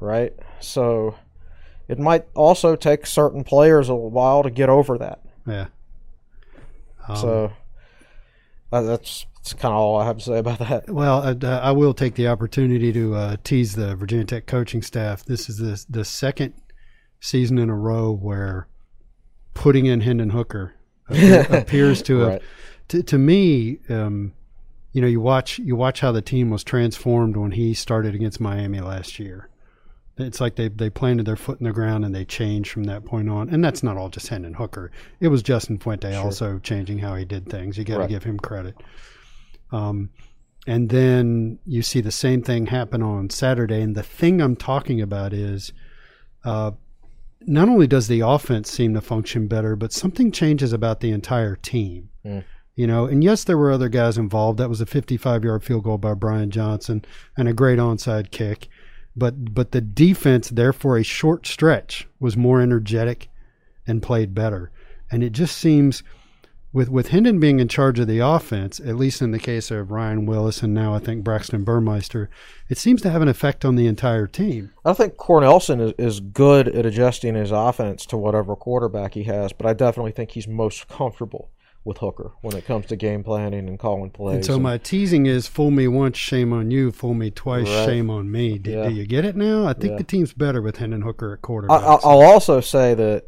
[0.00, 0.32] right?
[0.60, 1.14] So
[1.88, 5.20] it might also take certain players a while to get over that.
[5.46, 5.66] yeah.
[7.16, 7.50] so uh,
[8.82, 10.90] that's that's kind of all I have to say about that.
[10.90, 15.24] Well, uh, I will take the opportunity to uh, tease the Virginia Tech coaching staff.
[15.24, 16.54] This is the the second
[17.20, 18.68] season in a row where
[19.54, 20.74] putting in Hendon Hooker
[21.08, 22.28] appear, appears to have.
[22.28, 22.42] Right.
[22.88, 24.32] To, to me, um,
[24.92, 28.40] you know, you watch you watch how the team was transformed when he started against
[28.40, 29.48] Miami last year.
[30.18, 33.04] It's like they they planted their foot in the ground and they changed from that
[33.04, 33.50] point on.
[33.50, 34.90] And that's not all just Hendon Hooker.
[35.20, 37.76] It was Justin Fuente also changing how he did things.
[37.76, 38.08] You got to Right.
[38.08, 38.76] give him credit.
[39.72, 40.10] Um,
[40.66, 43.80] and then you see the same thing happen on Saturday.
[43.82, 45.72] And the thing I'm talking about is,
[46.44, 46.72] uh,
[47.42, 51.54] not only does the offense seem to function better, but something changes about the entire
[51.56, 52.08] team.
[52.74, 54.58] You know, and yes, there were other guys involved.
[54.58, 57.04] That was a 55 yard field goal by Brian Johnson
[57.36, 58.68] and a great onside kick.
[59.16, 63.28] But but the defense, there for a short stretch, was more energetic
[63.86, 64.70] and played better.
[65.10, 66.02] And it just seems
[66.72, 69.90] with with Hendon being in charge of the offense, at least in the case of
[69.90, 72.28] Ryan Willis and now I think Braxton Burmeister,
[72.68, 74.72] it seems to have an effect on the entire team.
[74.84, 79.54] I think Cornelsen is, is good at adjusting his offense to whatever quarterback he has,
[79.54, 81.50] but I definitely think he's most comfortable
[81.86, 84.34] with Hooker when it comes to game planning and calling plays.
[84.36, 86.90] And so and- my teasing is fool me once, shame on you.
[86.92, 87.86] Fool me twice, Right.
[87.86, 88.58] shame on me.
[88.58, 88.88] Do, Yeah.
[88.88, 89.66] do you get it now?
[89.66, 89.98] I think Yeah.
[89.98, 91.80] the team's better with Hendon Hooker at quarterback.
[91.80, 93.26] I- I'll also say that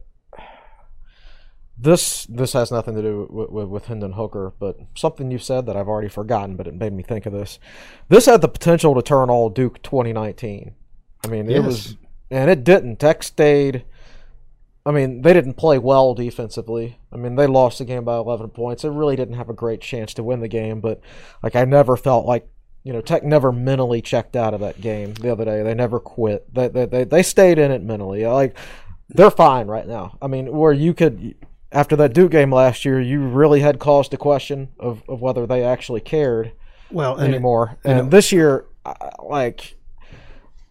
[1.80, 5.66] this this has nothing to do with, with, with Hendon Hooker, but something you said
[5.66, 7.60] that I've already forgotten, but it made me think of this.
[8.08, 10.72] This had the potential to turn all Duke 2019.
[11.24, 11.96] I mean, it was,
[12.30, 12.98] and it didn't.
[12.98, 13.84] Tech stayed.
[14.86, 16.98] I mean, they didn't play well defensively.
[17.12, 18.82] I mean, they lost the game by 11 points.
[18.82, 21.00] They really didn't have a great chance to win the game, but
[21.42, 22.48] like I never felt like
[22.84, 25.62] you know Tech never mentally checked out of that game the other day.
[25.62, 26.52] They never quit.
[26.54, 28.24] They they they, they stayed in it mentally.
[28.26, 28.56] Like
[29.10, 30.16] they're fine right now.
[30.22, 31.34] I mean, where you could
[31.72, 35.46] after that Duke game last year, you really had cause to question of, of whether
[35.46, 36.52] they actually cared
[36.90, 37.78] well, and it- anymore.
[37.84, 38.66] And this year,
[39.22, 39.76] like,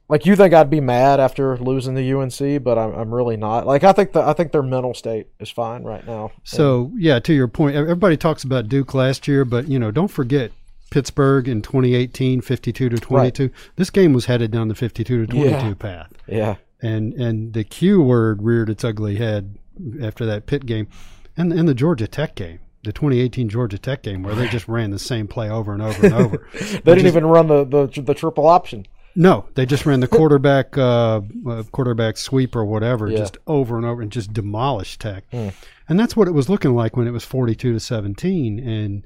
[0.09, 3.65] like you think I'd be mad after losing the UNC, but I'm, I'm really not.
[3.67, 6.31] Like, I think the I think their mental state is fine right now.
[6.43, 10.07] So yeah, to your point, everybody talks about Duke last year, but you know, don't
[10.09, 10.51] forget
[10.91, 13.49] Pittsburgh in 2018, 52 to 22.
[13.75, 15.73] This game was headed down the 52 to 22 Yeah.
[15.73, 19.57] path, yeah, and and the Q word reared its ugly head
[20.01, 20.87] after that Pitt game,
[21.35, 22.59] and and the Georgia Tech game.
[22.83, 26.05] The 2018 Georgia Tech game, where they just ran the same play over and over
[26.05, 26.47] and over.
[26.53, 28.85] they didn't even run the, the the triple option.
[29.19, 33.17] No, they just ran the quarterback uh, uh, quarterback sweep or whatever, Yeah.
[33.17, 35.23] just over and over, and just demolished Tech.
[35.31, 39.05] And that's what it was looking like when it was forty-two to seventeen, and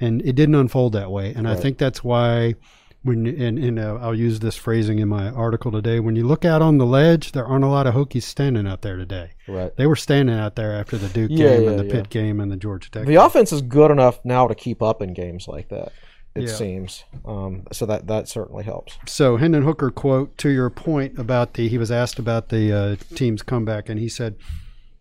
[0.00, 1.34] and it didn't unfold that way.
[1.34, 2.54] And I think that's why
[3.02, 6.00] when and, and uh, I'll use this phrasing in my article today.
[6.00, 8.80] When you look out on the ledge, there aren't a lot of Hokies standing out
[8.80, 9.32] there today.
[9.46, 9.76] Right.
[9.76, 11.84] They were standing out there after the Duke Yeah, game yeah, and the.
[11.84, 13.04] Pitt game and the Georgia Tech.
[13.04, 13.20] The game.
[13.20, 15.92] offense is good enough now to keep up in games like that.
[16.34, 16.54] It Yeah.
[16.54, 17.04] seems.
[17.24, 18.98] Um, so that that certainly helps.
[19.06, 22.96] So Hendon Hooker quote to your point about the he was asked about the uh,
[23.14, 24.34] team's comeback and he said,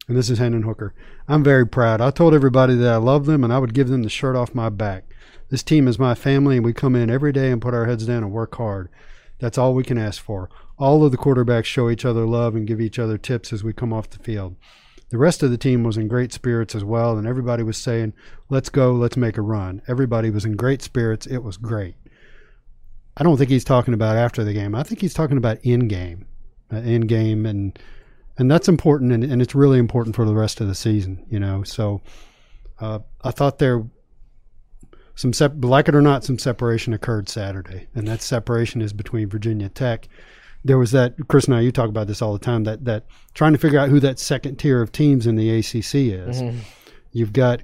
[0.07, 0.93] and this is Hendon Hooker,
[1.27, 2.01] I'm very proud.
[2.01, 4.53] I told everybody that I love them and I would give them the shirt off
[4.53, 5.05] my back.
[5.49, 8.05] This team is my family and we come in every day and put our heads
[8.05, 8.89] down and work hard.
[9.39, 10.49] That's all we can ask for.
[10.77, 13.73] All of the quarterbacks show each other love and give each other tips as we
[13.73, 14.55] come off the field.
[15.14, 18.14] The rest of the team was in great spirits as well, and everybody was saying,
[18.49, 19.84] Let's go, let's make a run.
[19.88, 21.28] Everybody was in great spirits.
[21.28, 21.93] It was great.
[23.16, 24.74] I don't think he's talking about after the game.
[24.74, 26.26] I think he's talking about in game,
[26.74, 27.78] uh, in game, and
[28.39, 31.24] and that's important, and, and it's really important for the rest of the season.
[31.30, 32.01] You know, so
[32.80, 33.86] uh, I thought there
[35.14, 39.30] some sep- like it or not, some separation occurred Saturday, and that separation is between
[39.30, 40.09] Virginia Tech.
[40.64, 41.61] There was that Chris and I.
[41.61, 42.64] You talk about this all the time.
[42.64, 45.95] That that trying to figure out who that second tier of teams in the ACC
[45.95, 46.41] is.
[46.41, 46.59] Mm-hmm.
[47.11, 47.61] You've got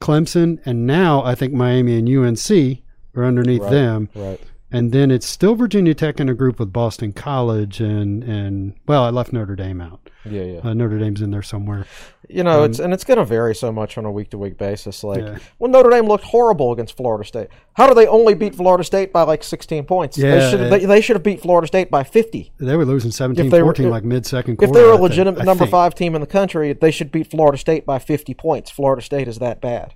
[0.00, 2.78] Clemson, and now I think Miami and UNC
[3.14, 4.08] are underneath them.
[4.14, 4.40] Right.
[4.72, 9.02] And then it's still Virginia Tech in a group with Boston College and and well,
[9.04, 10.08] I left Notre Dame out.
[10.24, 10.60] Yeah, yeah.
[10.62, 11.86] Uh, Notre Dame's in there somewhere.
[12.28, 14.58] You know, it's and it's going to vary so much on a week to week
[14.58, 15.02] basis.
[15.02, 15.38] Like Yeah.
[15.58, 19.12] when Notre Dame looked horrible against Florida State, how do they only beat Florida State
[19.12, 20.16] by like 16 points?
[20.16, 22.52] Yeah, they should they, they should have beat Florida State by 50.
[22.58, 24.70] They were losing 17 they were- 14 like mid second quarter.
[24.70, 27.58] If they're a legitimate I number five team in the country, they should beat Florida
[27.58, 28.70] State by 50 points.
[28.70, 29.94] Florida State is that bad,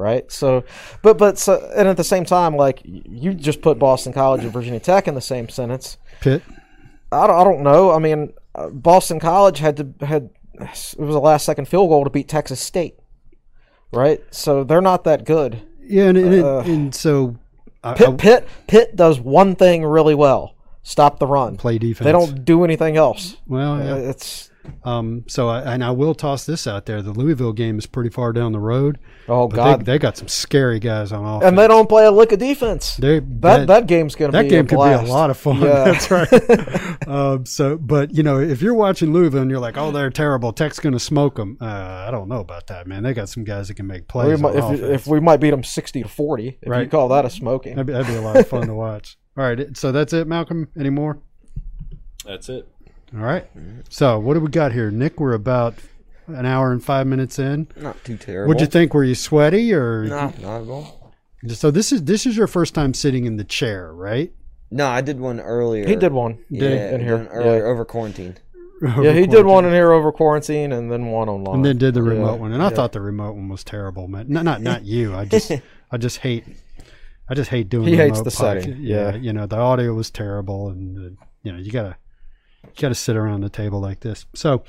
[0.00, 0.30] right?
[0.32, 0.64] So,
[1.02, 4.52] but but so, and at the same time, like you just put Boston College and
[4.52, 5.98] Virginia Tech in the same sentence.
[6.20, 6.42] Pitt.
[7.12, 7.90] I don't, I don't know.
[7.92, 10.30] I mean, uh, Boston College had to had
[10.60, 12.94] it was a last second field goal to beat Texas State,
[13.92, 14.20] right?
[14.30, 15.62] So they're not that good.
[15.82, 17.36] Yeah, and, and, Uh, and so
[17.82, 21.56] I, I Pitt Pitt Pitt does one thing really well: stop the run.
[21.56, 22.04] play defense.
[22.04, 23.36] They don't do anything else.
[23.46, 24.10] Well, Uh, yeah.
[24.10, 24.49] It's
[24.84, 28.10] Um, so, I, and I will toss this out there: the Louisville game is pretty
[28.10, 28.98] far down the road.
[29.28, 29.80] Oh God!
[29.80, 32.38] they, they got some scary guys on offense, and they don't play a lick of
[32.38, 32.96] defense.
[32.96, 35.36] They, that, that game's going to that be game a could be a lot of
[35.36, 35.60] fun.
[35.60, 35.84] Yeah.
[35.84, 37.08] That's right.
[37.08, 40.52] um, so, but you know, if you're watching Louisville and you're like, "Oh, they're terrible,"
[40.52, 41.58] Tech's going to smoke them.
[41.60, 43.02] Uh, I don't know about that, man.
[43.02, 44.40] They got some guys that can make We plays.
[44.40, 44.80] might, on if, offense.
[44.80, 47.76] if we might beat them sixty to forty, if you call that a smoking.
[47.76, 49.16] that'd, be, that'd be a lot of fun to watch.
[49.36, 50.68] All right, so that's it, Malcolm.
[50.78, 51.20] Any more?
[52.26, 52.68] That's it.
[53.14, 53.46] All right.
[53.88, 55.18] So, what do we got here, Nick?
[55.18, 55.74] We're about
[56.28, 57.66] an hour and five minutes in.
[57.76, 58.48] Not too terrible.
[58.48, 58.94] What'd you think?
[58.94, 60.04] Were you sweaty or?
[60.04, 61.14] Nah, not at all.
[61.48, 64.32] So this is this is your first time sitting in the chair, right?
[64.70, 65.88] No, I did one earlier.
[65.88, 67.26] He did one Yeah, in here.
[67.32, 67.70] earlier Yeah.
[67.70, 68.36] over quarantine.
[68.82, 71.56] Yeah, he did one in here over quarantine, and then one online.
[71.56, 72.40] and then did the remote Yeah.
[72.40, 72.52] one.
[72.52, 74.26] And I thought the remote one was terrible, man.
[74.28, 75.14] No, not not you.
[75.14, 75.50] I just
[75.90, 76.44] I just hate
[77.28, 77.88] I just hate doing.
[77.88, 78.62] He hates the podcast.
[78.62, 79.16] setting, Yeah, yeah.
[79.16, 81.96] you know the audio was terrible, and uh, you know you gotta
[82.64, 84.26] you gotta sit around the table like this.
[84.34, 84.64] So.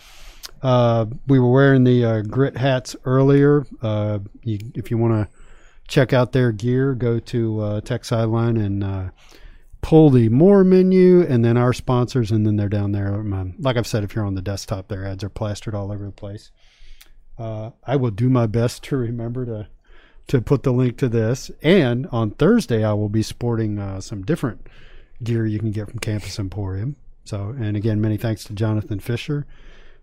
[0.63, 3.65] Uh, we were wearing the uh, grit hats earlier.
[3.81, 5.37] Uh, you, if you want to
[5.87, 9.09] check out their gear, go to uh, Tech Sideline and uh,
[9.81, 13.13] pull the more menu, and then our sponsors, and then they're down there.
[13.13, 16.05] Um, like I've said, if you're on the desktop, their ads are plastered all over
[16.05, 16.51] the place.
[17.37, 19.67] Uh, I will do my best to remember to
[20.27, 21.51] to put the link to this.
[21.61, 24.67] And on Thursday, I will be sporting uh, some different
[25.23, 26.95] gear you can get from Campus Emporium.
[27.31, 29.45] So, and again, many thanks to Jonathan Fisher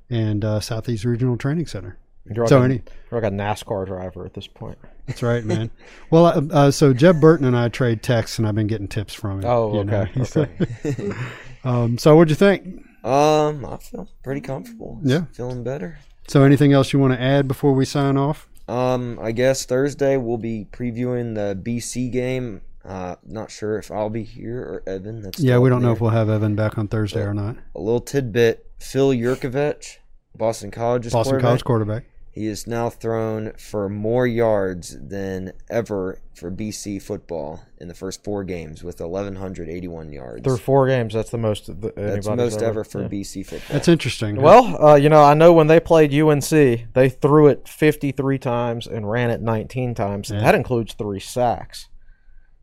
[0.09, 1.99] and uh, Southeast Regional Training Center.
[2.25, 2.81] You're like, So a, any-
[3.13, 4.79] you're like a NASCAR driver at this point.
[5.07, 5.71] That's right, man.
[6.11, 9.13] well, uh, uh, so Jeb Burton and I trade texts, and I've been getting tips
[9.13, 9.45] from him.
[9.45, 10.01] Oh, you know.
[10.01, 11.13] okay, He's- okay.
[11.65, 12.83] um, so, what'd you think?
[13.05, 14.99] Um, I feel pretty comfortable.
[15.05, 15.27] Yeah.
[15.35, 15.99] feeling better.
[16.29, 18.49] So, anything else you want to add before we sign off?
[18.69, 22.63] Um, I guess Thursday we'll be previewing the BC game.
[22.89, 25.21] Uh, not sure if I'll be here or Evan.
[25.21, 27.57] That's Yeah, we don't know if we'll have Evan back on Thursday or not.
[27.75, 29.99] A little tidbit: Phil Jurkovec,
[30.35, 31.49] Boston College's Boston quarterback.
[31.49, 32.05] College quarterback.
[32.31, 38.23] He is now thrown for more yards than ever for BC football in the first
[38.23, 40.45] four games with 1,181 yards.
[40.45, 41.67] Through four games, that's the most.
[41.67, 43.09] That That's anybody's most ever for yeah.
[43.09, 43.75] BC football.
[43.75, 44.37] That's interesting.
[44.37, 48.87] Well, uh, you know, I know when they played UNC, they threw it 53 times
[48.87, 50.31] and ran it 19 times.
[50.31, 50.41] Yeah.
[50.41, 51.88] That includes three sacks.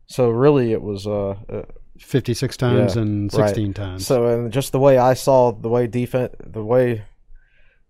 [0.06, 1.62] So really, it was uh, uh
[1.98, 3.48] 56 times yeah, and right.
[3.48, 4.06] 16 times.
[4.06, 7.04] So and just the way I saw the way defense, the way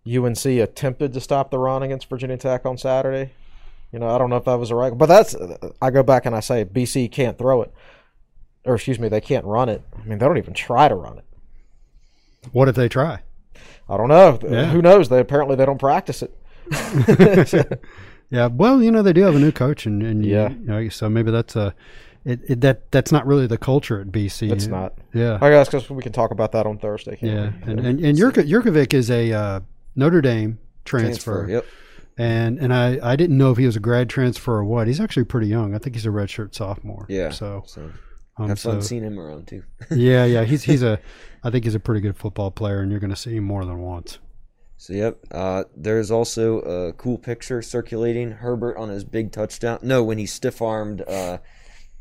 [0.07, 3.33] UNC attempted to stop the run against Virginia Tech on Saturday.
[3.93, 5.35] You know, I don't know if that was the right, but that's
[5.81, 7.73] I go back and I say BC can't throw it,
[8.65, 9.83] or excuse me, they can't run it.
[9.97, 11.25] I mean, they don't even try to run it.
[12.53, 13.21] what if they try?
[13.89, 14.39] I don't know.
[14.43, 14.67] Yeah.
[14.67, 15.09] Who knows?
[15.09, 17.79] They apparently they don't practice it.
[18.29, 20.51] Yeah, well, you know they do have a new coach, and, and Yeah.
[20.51, 21.75] you know, so maybe that's a
[22.27, 24.51] it, it, that that's not really the culture at BC.
[24.53, 24.95] It's not.
[25.15, 27.17] Yeah, I guess because we can talk about that on Thursday.
[27.23, 27.71] yeah, we?
[27.73, 29.61] and and, and Jurko, Jurkovec is a uh,
[29.95, 31.65] Notre Dame transfer, Yep.
[32.19, 34.87] and and I I didn't know if he was a grad transfer or what.
[34.87, 35.75] He's actually pretty young.
[35.75, 37.07] I think he's a redshirt sophomore.
[37.09, 37.31] Yeah.
[37.31, 37.91] So So
[38.39, 39.63] um, have fun so- seeing him around too.
[39.91, 40.99] yeah, yeah, he's he's a
[41.45, 43.65] I think he's a pretty good football player, and you're going to see him more
[43.65, 44.19] than once.
[44.79, 49.79] So yep, uh, there's also a cool picture circulating Herbert on his big touchdown.
[49.83, 51.39] No, when he stiff armed, uh,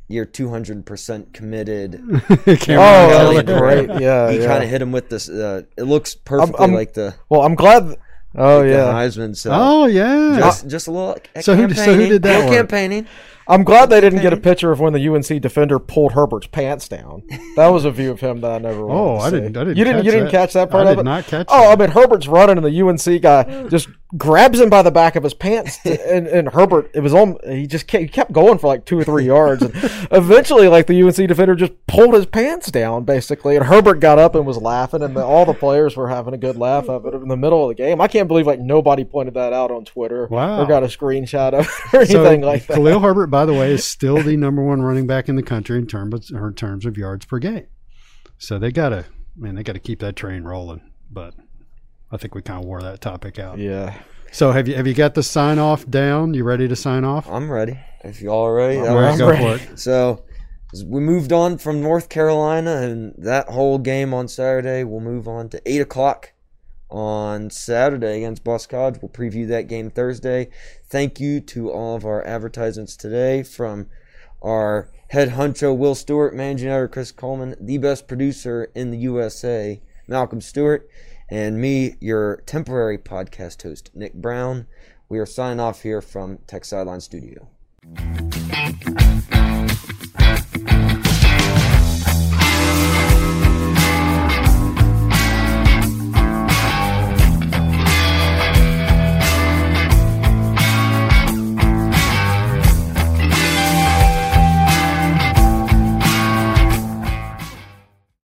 [0.08, 1.93] you're 200 percent committed.
[2.45, 3.43] Cameron Oh, Kelly.
[3.43, 3.89] great.
[4.01, 4.45] Yeah, he yeah.
[4.47, 5.30] kind of hit him with this.
[5.30, 7.86] Uh, it looks perfectly I'm- like the, Well, I'm glad.
[7.88, 7.99] th-
[8.36, 9.36] oh the yeah, Heisman.
[9.36, 11.18] So Oh yeah, just just a little.
[11.41, 13.08] So who- so who did that campaigning.
[13.47, 16.87] I'm glad they didn't get a picture of when the UNC defender pulled Herbert's pants
[16.87, 17.23] down.
[17.55, 18.89] That was a view of him that I never.
[18.89, 19.35] Oh, to I see.
[19.39, 19.97] didn't- I didn't You didn't.
[19.97, 20.31] catch you didn't that.
[20.31, 21.05] catch that part I of did it.
[21.05, 23.87] not catch Oh, I mean Herbert's running, and the UNC guy just
[24.17, 26.89] grabs him by the back of his pants, to- and, and Herbert.
[26.93, 27.37] It was on.
[27.47, 29.71] He just kept, he kept going for like two or three yards, and
[30.11, 34.35] eventually, like the UNC defender just pulled his pants down basically, and Herbert got up
[34.35, 37.13] and was laughing, and the, all the players were having a good laugh of it
[37.13, 38.01] in the middle of the game.
[38.01, 40.61] I can't believe like nobody pointed that out on Twitter Wow.
[40.61, 42.76] or got a screenshot of it or So anything like that.
[42.76, 45.78] Khalil Herbert, by the way, is still the number one running back in the country
[45.78, 47.68] in terms of, in terms of yards per game.
[48.38, 50.80] So they gotta, man, they gotta keep that train rolling.
[51.12, 51.34] But
[52.14, 53.57] I think we kind of wore that topic out.
[53.57, 53.99] Yeah.
[54.32, 56.34] So have you have you got the sign off down?
[56.34, 57.28] You ready to sign off?
[57.30, 57.78] I'm ready.
[58.06, 59.44] If y'all are ready, All right, was- go ready.
[59.66, 59.80] for it.
[59.80, 60.24] So
[60.86, 64.86] we moved on from North Carolina, and that whole game on Saturday.
[64.86, 66.32] We'll move on to eight o'clock
[66.90, 68.99] on Saturday against Boss College.
[69.02, 70.49] We'll preview that game Thursday.
[70.88, 73.88] Thank you to all of our advertisements today from
[74.41, 79.82] our head honcho Will Stewart, managing editor Chris Coleman, the best producer in the USA,
[80.07, 80.90] Malcolm Stewart,
[81.30, 84.68] and me, your temporary podcast host, Nick Brown.
[85.10, 87.48] We are signing off here from Tech Sideline Studio.